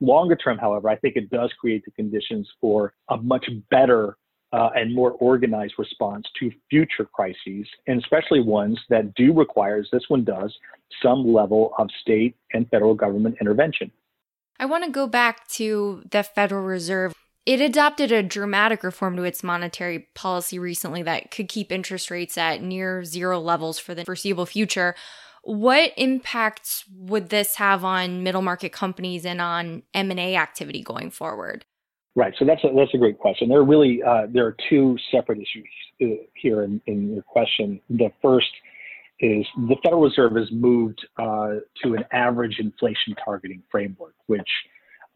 Longer 0.00 0.36
term, 0.36 0.58
however, 0.58 0.88
I 0.88 0.96
think 0.96 1.16
it 1.16 1.30
does 1.30 1.52
create 1.60 1.84
the 1.84 1.90
conditions 1.90 2.48
for 2.60 2.94
a 3.08 3.16
much 3.18 3.46
better 3.70 4.16
uh, 4.52 4.70
and 4.74 4.94
more 4.94 5.12
organized 5.12 5.74
response 5.78 6.26
to 6.40 6.50
future 6.68 7.04
crises, 7.04 7.66
and 7.86 8.02
especially 8.02 8.40
ones 8.40 8.78
that 8.88 9.14
do 9.14 9.32
require, 9.32 9.78
as 9.78 9.86
this 9.92 10.02
one 10.08 10.24
does, 10.24 10.52
some 11.02 11.32
level 11.32 11.72
of 11.78 11.88
state 12.00 12.34
and 12.52 12.68
federal 12.70 12.94
government 12.94 13.36
intervention. 13.40 13.90
I 14.58 14.66
want 14.66 14.84
to 14.84 14.90
go 14.90 15.06
back 15.06 15.46
to 15.48 16.02
the 16.10 16.22
Federal 16.22 16.64
Reserve. 16.64 17.14
It 17.46 17.60
adopted 17.60 18.12
a 18.12 18.22
dramatic 18.22 18.82
reform 18.82 19.16
to 19.16 19.22
its 19.22 19.42
monetary 19.42 20.08
policy 20.14 20.58
recently 20.58 21.02
that 21.02 21.30
could 21.30 21.48
keep 21.48 21.72
interest 21.72 22.10
rates 22.10 22.36
at 22.36 22.62
near 22.62 23.02
zero 23.04 23.40
levels 23.40 23.78
for 23.78 23.94
the 23.94 24.04
foreseeable 24.04 24.46
future. 24.46 24.94
What 25.42 25.92
impacts 25.96 26.84
would 26.94 27.30
this 27.30 27.56
have 27.56 27.84
on 27.84 28.22
middle 28.22 28.42
market 28.42 28.72
companies 28.72 29.24
and 29.24 29.40
on 29.40 29.82
M&A 29.94 30.36
activity 30.36 30.82
going 30.82 31.10
forward? 31.10 31.64
Right. 32.16 32.34
So 32.38 32.44
that's 32.44 32.62
a, 32.64 32.68
that's 32.76 32.92
a 32.92 32.98
great 32.98 33.18
question. 33.18 33.48
There 33.48 33.58
are 33.58 33.64
really 33.64 34.02
uh, 34.02 34.26
there 34.32 34.44
are 34.44 34.56
two 34.68 34.96
separate 35.12 35.38
issues 35.38 35.68
uh, 36.02 36.22
here 36.34 36.64
in, 36.64 36.80
in 36.86 37.14
your 37.14 37.22
question. 37.22 37.80
The 37.88 38.10
first 38.20 38.50
is 39.20 39.46
the 39.56 39.76
Federal 39.84 40.02
Reserve 40.02 40.34
has 40.36 40.50
moved 40.50 41.06
uh, 41.18 41.56
to 41.82 41.94
an 41.94 42.04
average 42.12 42.56
inflation 42.58 43.14
targeting 43.24 43.62
framework, 43.70 44.14
which 44.26 44.48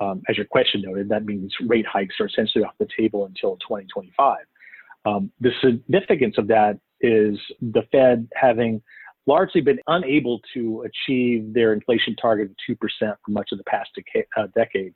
um, 0.00 0.22
as 0.28 0.36
your 0.36 0.46
question 0.46 0.82
noted, 0.82 1.08
that 1.08 1.24
means 1.24 1.52
rate 1.66 1.86
hikes 1.86 2.14
are 2.20 2.26
essentially 2.26 2.64
off 2.64 2.74
the 2.78 2.88
table 2.96 3.26
until 3.26 3.56
2025. 3.56 4.38
Um, 5.06 5.30
the 5.40 5.50
significance 5.62 6.36
of 6.38 6.48
that 6.48 6.78
is 7.00 7.38
the 7.60 7.82
Fed 7.92 8.28
having 8.34 8.82
largely 9.26 9.60
been 9.60 9.78
unable 9.86 10.40
to 10.52 10.84
achieve 10.86 11.52
their 11.54 11.72
inflation 11.72 12.14
target 12.16 12.50
of 12.50 12.76
2% 12.76 12.78
for 13.24 13.30
much 13.30 13.50
of 13.52 13.58
the 13.58 13.64
past 13.64 13.90
deca- 13.98 14.24
uh, 14.36 14.48
decade. 14.54 14.94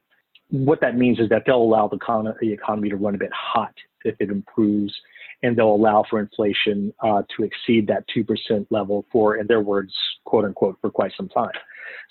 What 0.50 0.80
that 0.80 0.96
means 0.96 1.18
is 1.18 1.28
that 1.28 1.42
they'll 1.46 1.56
allow 1.56 1.88
the, 1.88 1.98
con- 1.98 2.34
the, 2.40 2.52
economy 2.52 2.88
to 2.90 2.96
run 2.96 3.14
a 3.14 3.18
bit 3.18 3.32
hot 3.32 3.74
if 4.04 4.16
it 4.20 4.30
improves, 4.30 4.94
and 5.42 5.56
they'll 5.56 5.74
allow 5.74 6.04
for 6.08 6.20
inflation 6.20 6.92
uh, 7.02 7.22
to 7.36 7.44
exceed 7.44 7.86
that 7.88 8.04
2% 8.16 8.66
level 8.70 9.04
for, 9.12 9.36
in 9.36 9.46
their 9.46 9.60
words, 9.60 9.92
quote 10.24 10.44
unquote, 10.44 10.78
for 10.80 10.90
quite 10.90 11.12
some 11.16 11.28
time. 11.28 11.50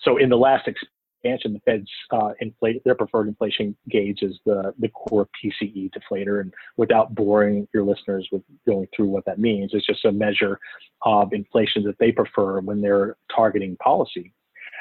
So 0.04 0.18
in 0.18 0.30
the 0.30 0.38
last 0.38 0.68
ex- 0.68 0.80
expansion, 1.18 1.54
the 1.54 1.60
Fed's 1.60 1.90
uh, 2.12 2.32
inflate 2.40 2.84
their 2.84 2.96
preferred 2.96 3.28
inflation 3.28 3.76
gauge 3.90 4.20
is 4.22 4.40
the 4.46 4.74
the 4.80 4.90
core 4.90 5.28
PCE 5.44 5.92
deflator. 5.92 6.42
And 6.42 6.54
without 6.78 7.16
boring 7.16 7.68
your 7.74 7.84
listeners 7.84 8.28
with 8.32 8.44
going 8.66 8.88
through 8.96 9.08
what 9.08 9.26
that 9.26 9.40
means, 9.40 9.72
it's 9.74 9.86
just 9.86 10.06
a 10.06 10.12
measure 10.12 10.60
of 11.04 11.34
inflation 11.34 11.84
that 11.84 11.98
they 12.00 12.12
prefer 12.12 12.60
when 12.62 12.82
they're 12.82 13.18
targeting 13.36 13.76
policy. 13.78 14.34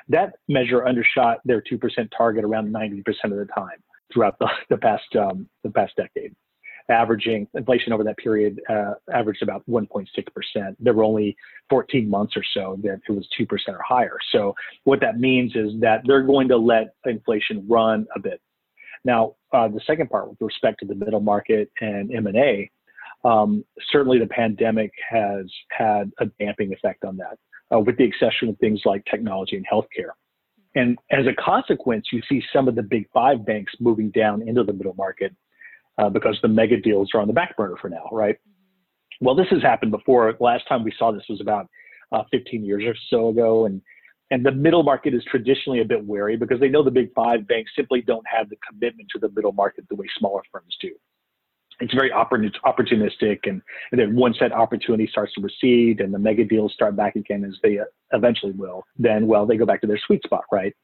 That 0.09 0.35
measure 0.49 0.87
undershot 0.87 1.39
their 1.45 1.61
two 1.61 1.79
percent 1.79 2.13
target 2.17 2.45
around 2.45 2.71
ninety 2.71 3.03
percent 3.03 3.33
of 3.33 3.39
the 3.39 3.47
time 3.47 3.83
throughout 4.13 4.39
the, 4.39 4.49
the 4.71 4.77
past 4.77 5.17
um, 5.17 5.49
the 5.65 5.71
past 5.71 5.93
decade 5.97 6.35
averaging 6.89 7.49
inflation 7.55 7.93
over 7.93 8.05
that 8.05 8.17
period 8.17 8.61
uh, 8.69 8.95
averaged 9.13 9.43
about 9.43 9.65
1.6%. 9.69 10.07
There 10.79 10.95
were 10.95 11.05
only 11.05 11.37
14 11.71 12.09
months 12.09 12.35
or 12.37 12.45
so 12.55 12.79
that 12.83 13.01
it 13.09 13.13
was 13.13 13.29
2% 13.39 13.47
or 13.69 13.81
higher. 13.87 14.19
So 14.33 14.55
what 14.85 15.01
that 15.01 15.19
means 15.19 15.57
is 15.57 15.73
that 15.81 16.03
they're 16.07 16.23
going 16.23 16.49
to 16.49 16.57
let 16.57 16.95
inflation 17.05 17.65
run 17.69 18.07
a 18.15 18.21
bit. 18.21 18.41
Now, 19.05 19.37
uh, 19.53 19.69
the 19.69 19.81
second 19.87 20.11
part 20.11 20.29
with 20.29 20.41
respect 20.41 20.81
to 20.81 20.87
the 20.87 20.95
middle 20.95 21.21
market 21.21 21.71
and 21.81 22.13
M&A, 22.15 22.71
um, 23.25 23.65
certainly 23.91 24.19
the 24.19 24.27
pandemic 24.27 24.93
has 25.09 25.47
had 25.71 26.13
a 26.19 26.27
damping 26.41 26.73
effect 26.73 27.05
on 27.05 27.17
that, 27.17 27.39
uh, 27.75 27.81
with 27.81 27.97
the 27.97 28.05
exception 28.05 28.49
of 28.49 28.59
things 28.59 28.83
like 28.85 29.05
technology 29.05 29.57
and 29.57 29.67
healthcare. 29.73 30.11
And 30.75 30.99
as 31.11 31.27
a 31.27 31.33
consequence, 31.43 32.07
you 32.13 32.21
see 32.29 32.43
some 32.53 32.69
of 32.69 32.75
the 32.75 32.83
big 32.83 33.09
five 33.13 33.47
banks 33.47 33.73
moving 33.81 34.11
down 34.11 34.47
into 34.47 34.63
the 34.63 34.75
middle 34.75 34.95
market 34.95 35.35
uh, 35.99 36.09
because 36.09 36.39
the 36.43 36.49
mega 36.49 36.77
deals 36.81 37.11
are 37.15 37.21
on 37.21 37.27
the 37.27 37.33
back 37.33 37.57
burner 37.57 37.77
for 37.81 37.89
now, 37.89 38.09
right? 38.13 38.37
Well, 39.21 39.35
this 39.35 39.47
has 39.51 39.63
happened 39.63 39.93
before. 39.93 40.35
Last 40.41 40.69
time 40.69 40.85
we 40.85 40.93
saw 40.99 41.11
this 41.11 41.25
was 41.29 41.41
about 41.41 41.69
uh, 42.13 42.23
15 42.31 42.65
years 42.65 42.85
or 42.85 42.95
so 43.11 43.29
ago, 43.29 43.67
and 43.67 43.81
and 44.31 44.45
the 44.45 44.53
middle 44.53 44.83
market 44.83 45.15
is 45.15 45.23
traditionally 45.31 45.81
a 45.81 45.85
bit 45.85 46.05
wary 46.05 46.37
because 46.37 46.59
they 46.59 46.69
know 46.69 46.83
the 46.83 46.91
big 46.91 47.13
five 47.15 47.47
banks 47.47 47.71
simply 47.77 48.03
don't 48.03 48.27
have 48.27 48.49
the 48.51 48.57
commitment 48.69 49.09
to 49.13 49.21
the 49.21 49.29
middle 49.29 49.53
market 49.53 49.87
the 49.89 49.95
way 49.95 50.07
smaller 50.19 50.43
firms 50.51 50.77
do. 50.81 50.91
It's 51.81 51.93
very 51.93 52.11
opportunistic, 52.11 53.41
and, 53.45 53.61
and 53.93 54.01
then 54.01 54.17
once 54.17 54.39
that 54.41 54.53
opportunity 54.53 55.07
starts 55.07 55.35
to 55.35 55.43
recede 55.43 56.01
and 56.01 56.13
the 56.13 56.19
mega 56.19 56.45
deals 56.45 56.73
start 56.73 56.97
back 56.97 57.17
again, 57.17 57.45
as 57.45 57.55
they 57.63 57.79
eventually 58.13 58.53
will, 58.53 58.85
then 58.99 59.27
well, 59.27 59.45
they 59.45 59.57
go 59.57 59.67
back 59.67 59.83
to 59.83 59.87
their 59.87 60.01
sweet 60.07 60.23
spot, 60.23 60.45
right? 60.51 60.75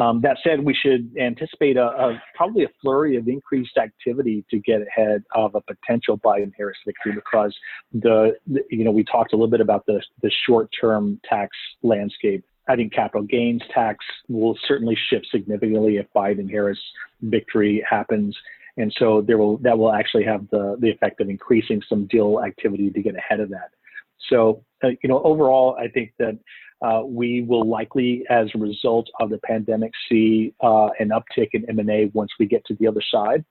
Um, 0.00 0.20
that 0.20 0.36
said, 0.44 0.64
we 0.64 0.74
should 0.74 1.10
anticipate 1.20 1.76
a, 1.76 1.86
a, 1.86 2.22
probably 2.36 2.64
a 2.64 2.68
flurry 2.80 3.16
of 3.16 3.26
increased 3.26 3.76
activity 3.76 4.44
to 4.48 4.58
get 4.60 4.80
ahead 4.82 5.24
of 5.34 5.56
a 5.56 5.60
potential 5.60 6.16
Biden-Harris 6.18 6.78
victory 6.86 7.12
because 7.14 7.54
the, 7.92 8.36
the, 8.46 8.62
you 8.70 8.84
know 8.84 8.92
we 8.92 9.02
talked 9.02 9.32
a 9.32 9.36
little 9.36 9.50
bit 9.50 9.60
about 9.60 9.86
the 9.86 10.00
the 10.22 10.30
short-term 10.46 11.20
tax 11.28 11.56
landscape. 11.82 12.44
I 12.68 12.76
think 12.76 12.92
capital 12.92 13.22
gains 13.22 13.62
tax 13.74 14.04
will 14.28 14.56
certainly 14.68 14.96
shift 15.10 15.26
significantly 15.32 15.96
if 15.96 16.06
Biden-Harris 16.14 16.78
victory 17.22 17.84
happens, 17.88 18.36
and 18.78 18.92
so 18.98 19.20
there 19.20 19.38
will 19.38 19.58
that 19.58 19.78
will 19.78 19.92
actually 19.92 20.24
have 20.24 20.48
the 20.50 20.76
the 20.80 20.90
effect 20.90 21.20
of 21.20 21.28
increasing 21.28 21.82
some 21.88 22.06
deal 22.06 22.40
activity 22.44 22.90
to 22.90 23.02
get 23.02 23.16
ahead 23.16 23.40
of 23.40 23.50
that. 23.50 23.70
So 24.30 24.64
uh, 24.82 24.88
you 25.02 25.08
know 25.08 25.22
overall, 25.22 25.76
I 25.78 25.88
think 25.88 26.12
that 26.18 26.38
uh, 26.80 27.02
we 27.04 27.42
will 27.42 27.68
likely, 27.68 28.24
as 28.30 28.48
a 28.54 28.58
result 28.58 29.08
of 29.20 29.30
the 29.30 29.38
pandemic, 29.38 29.92
see 30.08 30.54
uh, 30.62 30.88
an 31.00 31.08
uptick 31.08 31.48
in 31.52 31.68
M&A 31.68 32.06
once 32.14 32.30
we 32.38 32.46
get 32.46 32.64
to 32.66 32.74
the 32.74 32.86
other 32.86 33.02
side. 33.10 33.44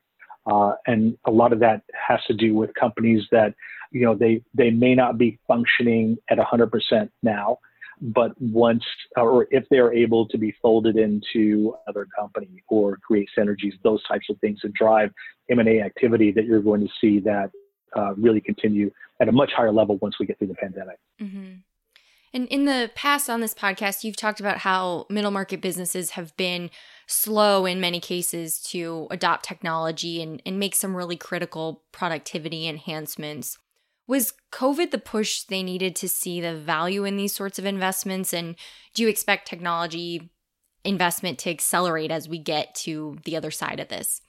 Uh, 0.50 0.74
and 0.86 1.18
a 1.26 1.32
lot 1.32 1.52
of 1.52 1.60
that 1.60 1.82
has 1.94 2.22
to 2.28 2.34
do 2.34 2.54
with 2.54 2.74
companies 2.76 3.24
that, 3.32 3.54
you 3.92 4.06
know, 4.06 4.16
they, 4.16 4.42
they 4.54 4.70
may 4.70 4.96
not 4.96 5.18
be 5.18 5.38
functioning 5.46 6.18
at 6.30 6.38
100% 6.38 7.10
now, 7.22 7.58
but 8.02 8.32
once 8.40 8.84
or 9.16 9.48
if 9.52 9.64
they're 9.70 9.94
able 9.94 10.28
to 10.28 10.38
be 10.38 10.54
folded 10.62 10.98
into 10.98 11.76
another 11.86 12.08
company 12.18 12.64
or 12.68 12.98
create 12.98 13.28
synergies, 13.38 13.74
those 13.84 14.04
types 14.08 14.28
of 14.30 14.38
things 14.40 14.60
that 14.64 14.74
drive 14.74 15.12
M&A 15.50 15.82
activity 15.82 16.32
that 16.32 16.46
you're 16.46 16.62
going 16.62 16.82
to 16.82 16.90
see 17.02 17.20
that 17.20 17.52
uh, 17.96 18.14
really 18.16 18.42
continue 18.42 18.92
at 19.22 19.30
a 19.30 19.32
much 19.32 19.52
higher 19.56 19.72
level 19.72 19.98
once 20.02 20.16
we 20.20 20.26
get 20.26 20.38
through 20.38 20.48
the 20.48 20.56
pandemic. 20.56 20.98
Mm-hmm. 21.22 21.56
And 22.34 22.48
in 22.50 22.66
the 22.66 22.92
past 22.94 23.30
on 23.30 23.40
this 23.40 23.54
podcast, 23.54 24.04
you've 24.04 24.18
talked 24.18 24.40
about 24.40 24.60
how 24.60 25.06
middle 25.10 25.32
market 25.32 25.62
businesses 25.62 26.12
have 26.12 26.36
been 26.38 26.70
slow 27.08 27.66
in 27.66 27.80
many 27.80 28.00
cases 28.00 28.60
to 28.64 29.08
adopt 29.10 29.46
technology 29.46 30.22
and, 30.22 30.42
and 30.46 30.60
make 30.60 30.76
some 30.76 30.96
really 30.96 31.16
critical 31.16 31.84
productivity 31.92 32.68
enhancements. 32.68 33.58
Was 34.08 34.34
COVID 34.54 34.92
the 34.92 34.98
push 34.98 35.44
they 35.44 35.64
needed 35.64 35.96
to 35.98 36.08
see 36.08 36.40
the 36.40 36.56
value 36.56 37.04
in 37.04 37.18
these 37.18 37.36
sorts 37.36 37.60
of 37.60 37.66
investments? 37.66 38.34
And 38.34 38.56
do 38.94 39.04
you 39.04 39.10
expect 39.10 39.48
technology 39.48 40.30
investment 40.86 41.38
to 41.40 41.50
accelerate 41.50 42.12
as 42.12 42.30
we 42.30 42.40
get 42.40 42.74
to 42.76 43.18
the 43.26 43.36
other 43.36 43.52
side 43.52 43.80
of 43.82 43.90
this? 43.90 44.22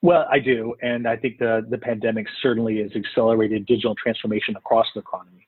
Well, 0.00 0.26
I 0.30 0.38
do. 0.38 0.74
And 0.80 1.08
I 1.08 1.16
think 1.16 1.38
the, 1.38 1.66
the 1.68 1.78
pandemic 1.78 2.26
certainly 2.40 2.80
has 2.82 2.92
accelerated 2.94 3.66
digital 3.66 3.96
transformation 3.96 4.54
across 4.56 4.86
the 4.94 5.00
economy 5.00 5.47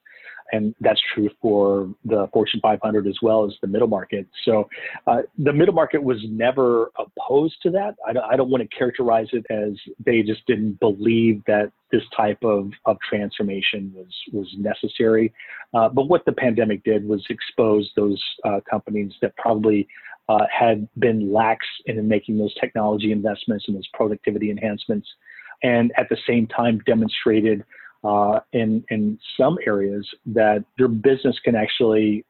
and 0.52 0.74
that's 0.80 1.00
true 1.14 1.30
for 1.40 1.88
the 2.04 2.28
Fortune 2.32 2.60
500 2.60 3.06
as 3.06 3.16
well 3.22 3.44
as 3.44 3.52
the 3.60 3.66
middle 3.66 3.88
market. 3.88 4.26
So 4.44 4.68
uh, 5.06 5.22
the 5.38 5.52
middle 5.52 5.74
market 5.74 6.02
was 6.02 6.18
never 6.28 6.90
opposed 6.98 7.56
to 7.62 7.70
that. 7.70 7.96
I 8.06 8.12
don't, 8.12 8.24
I 8.24 8.36
don't 8.36 8.50
want 8.50 8.68
to 8.68 8.76
characterize 8.76 9.28
it 9.32 9.44
as 9.50 9.72
they 10.04 10.22
just 10.22 10.46
didn't 10.46 10.80
believe 10.80 11.42
that 11.46 11.72
this 11.92 12.02
type 12.16 12.38
of, 12.42 12.70
of 12.86 12.96
transformation 13.08 13.92
was 13.94 14.14
was 14.32 14.48
necessary. 14.58 15.32
Uh, 15.74 15.88
but 15.88 16.08
what 16.08 16.24
the 16.24 16.32
pandemic 16.32 16.84
did 16.84 17.06
was 17.06 17.24
expose 17.30 17.90
those 17.96 18.22
uh, 18.44 18.60
companies 18.68 19.12
that 19.22 19.36
probably 19.36 19.88
uh, 20.28 20.46
had 20.56 20.88
been 20.98 21.32
lax 21.32 21.66
in 21.86 22.06
making 22.06 22.38
those 22.38 22.54
technology 22.54 23.10
investments 23.10 23.64
and 23.66 23.76
those 23.76 23.88
productivity 23.92 24.50
enhancements, 24.50 25.08
and 25.62 25.92
at 25.96 26.08
the 26.08 26.16
same 26.26 26.46
time 26.46 26.80
demonstrated 26.86 27.64
uh, 28.04 28.40
in 28.52 28.84
in 28.90 29.18
some 29.36 29.58
areas 29.66 30.08
that 30.26 30.64
their 30.78 30.88
business 30.88 31.38
can 31.44 31.54
actually 31.54 32.24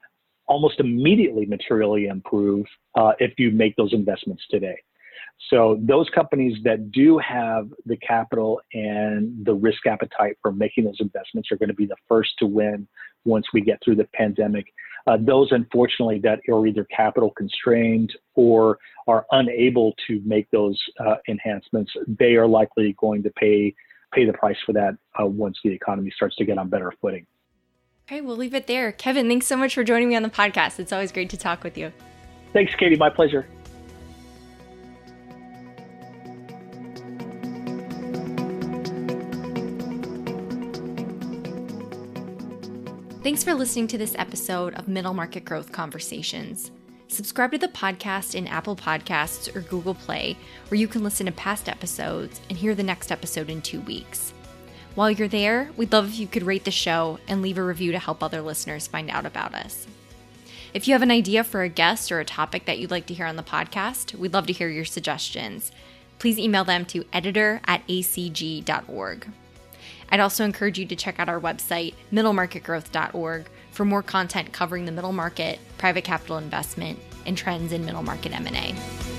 almost 0.46 0.80
immediately 0.80 1.46
materially 1.46 2.06
improve 2.06 2.66
uh, 2.96 3.12
if 3.20 3.32
you 3.38 3.50
make 3.52 3.76
those 3.76 3.92
investments 3.92 4.42
today. 4.50 4.76
So 5.48 5.78
those 5.80 6.08
companies 6.14 6.58
that 6.64 6.92
do 6.92 7.18
have 7.18 7.68
the 7.86 7.96
capital 7.96 8.60
and 8.74 9.44
the 9.44 9.54
risk 9.54 9.86
appetite 9.86 10.36
for 10.42 10.52
making 10.52 10.84
those 10.84 10.98
investments 11.00 11.50
are 11.50 11.56
going 11.56 11.70
to 11.70 11.74
be 11.74 11.86
the 11.86 11.96
first 12.08 12.32
to 12.40 12.46
win 12.46 12.86
once 13.24 13.46
we 13.54 13.60
get 13.60 13.78
through 13.82 13.96
the 13.96 14.08
pandemic. 14.12 14.66
Uh, 15.06 15.16
those, 15.18 15.48
unfortunately, 15.52 16.18
that 16.18 16.40
are 16.52 16.66
either 16.66 16.84
capital 16.84 17.30
constrained 17.30 18.12
or 18.34 18.78
are 19.06 19.24
unable 19.30 19.94
to 20.06 20.20
make 20.26 20.50
those 20.50 20.78
uh, 21.04 21.14
enhancements, 21.26 21.90
they 22.06 22.34
are 22.34 22.46
likely 22.46 22.94
going 22.98 23.22
to 23.22 23.30
pay 23.30 23.74
pay 24.12 24.24
the 24.24 24.32
price 24.32 24.56
for 24.64 24.72
that 24.72 24.96
uh, 25.20 25.26
once 25.26 25.58
the 25.64 25.70
economy 25.70 26.10
starts 26.14 26.36
to 26.36 26.44
get 26.44 26.58
on 26.58 26.68
better 26.68 26.92
footing. 27.00 27.26
Okay, 28.08 28.20
we'll 28.20 28.36
leave 28.36 28.54
it 28.54 28.66
there. 28.66 28.90
Kevin, 28.90 29.28
thanks 29.28 29.46
so 29.46 29.56
much 29.56 29.74
for 29.74 29.84
joining 29.84 30.08
me 30.08 30.16
on 30.16 30.22
the 30.22 30.30
podcast. 30.30 30.80
It's 30.80 30.92
always 30.92 31.12
great 31.12 31.30
to 31.30 31.36
talk 31.36 31.62
with 31.62 31.78
you. 31.78 31.92
Thanks, 32.52 32.74
Katie. 32.74 32.96
My 32.96 33.08
pleasure. 33.08 33.46
Thanks 43.22 43.44
for 43.44 43.54
listening 43.54 43.86
to 43.88 43.98
this 43.98 44.16
episode 44.18 44.74
of 44.74 44.88
Middle 44.88 45.14
Market 45.14 45.44
Growth 45.44 45.70
Conversations. 45.70 46.72
Subscribe 47.20 47.52
to 47.52 47.58
the 47.58 47.68
podcast 47.68 48.34
in 48.34 48.46
Apple 48.46 48.74
Podcasts 48.74 49.54
or 49.54 49.60
Google 49.60 49.92
Play, 49.92 50.38
where 50.68 50.80
you 50.80 50.88
can 50.88 51.04
listen 51.04 51.26
to 51.26 51.32
past 51.32 51.68
episodes 51.68 52.40
and 52.48 52.56
hear 52.56 52.74
the 52.74 52.82
next 52.82 53.12
episode 53.12 53.50
in 53.50 53.60
two 53.60 53.82
weeks. 53.82 54.32
While 54.94 55.10
you're 55.10 55.28
there, 55.28 55.68
we'd 55.76 55.92
love 55.92 56.08
if 56.08 56.18
you 56.18 56.26
could 56.26 56.44
rate 56.44 56.64
the 56.64 56.70
show 56.70 57.18
and 57.28 57.42
leave 57.42 57.58
a 57.58 57.62
review 57.62 57.92
to 57.92 57.98
help 57.98 58.22
other 58.22 58.40
listeners 58.40 58.86
find 58.86 59.10
out 59.10 59.26
about 59.26 59.54
us. 59.54 59.86
If 60.72 60.88
you 60.88 60.94
have 60.94 61.02
an 61.02 61.10
idea 61.10 61.44
for 61.44 61.60
a 61.60 61.68
guest 61.68 62.10
or 62.10 62.20
a 62.20 62.24
topic 62.24 62.64
that 62.64 62.78
you'd 62.78 62.90
like 62.90 63.04
to 63.04 63.14
hear 63.14 63.26
on 63.26 63.36
the 63.36 63.42
podcast, 63.42 64.14
we'd 64.14 64.32
love 64.32 64.46
to 64.46 64.54
hear 64.54 64.70
your 64.70 64.86
suggestions. 64.86 65.72
Please 66.18 66.38
email 66.38 66.64
them 66.64 66.86
to 66.86 67.04
editor 67.12 67.60
at 67.66 67.86
acg.org. 67.86 69.28
I'd 70.08 70.20
also 70.20 70.46
encourage 70.46 70.78
you 70.78 70.86
to 70.86 70.96
check 70.96 71.20
out 71.20 71.28
our 71.28 71.38
website, 71.38 71.92
middlemarketgrowth.org, 72.10 73.44
for 73.72 73.84
more 73.84 74.02
content 74.02 74.52
covering 74.52 74.86
the 74.86 74.92
middle 74.92 75.12
market, 75.12 75.58
private 75.76 76.04
capital 76.04 76.38
investment, 76.38 76.98
and 77.26 77.36
trends 77.36 77.72
in 77.72 77.84
middle 77.84 78.02
market 78.02 78.32
M&A. 78.32 79.09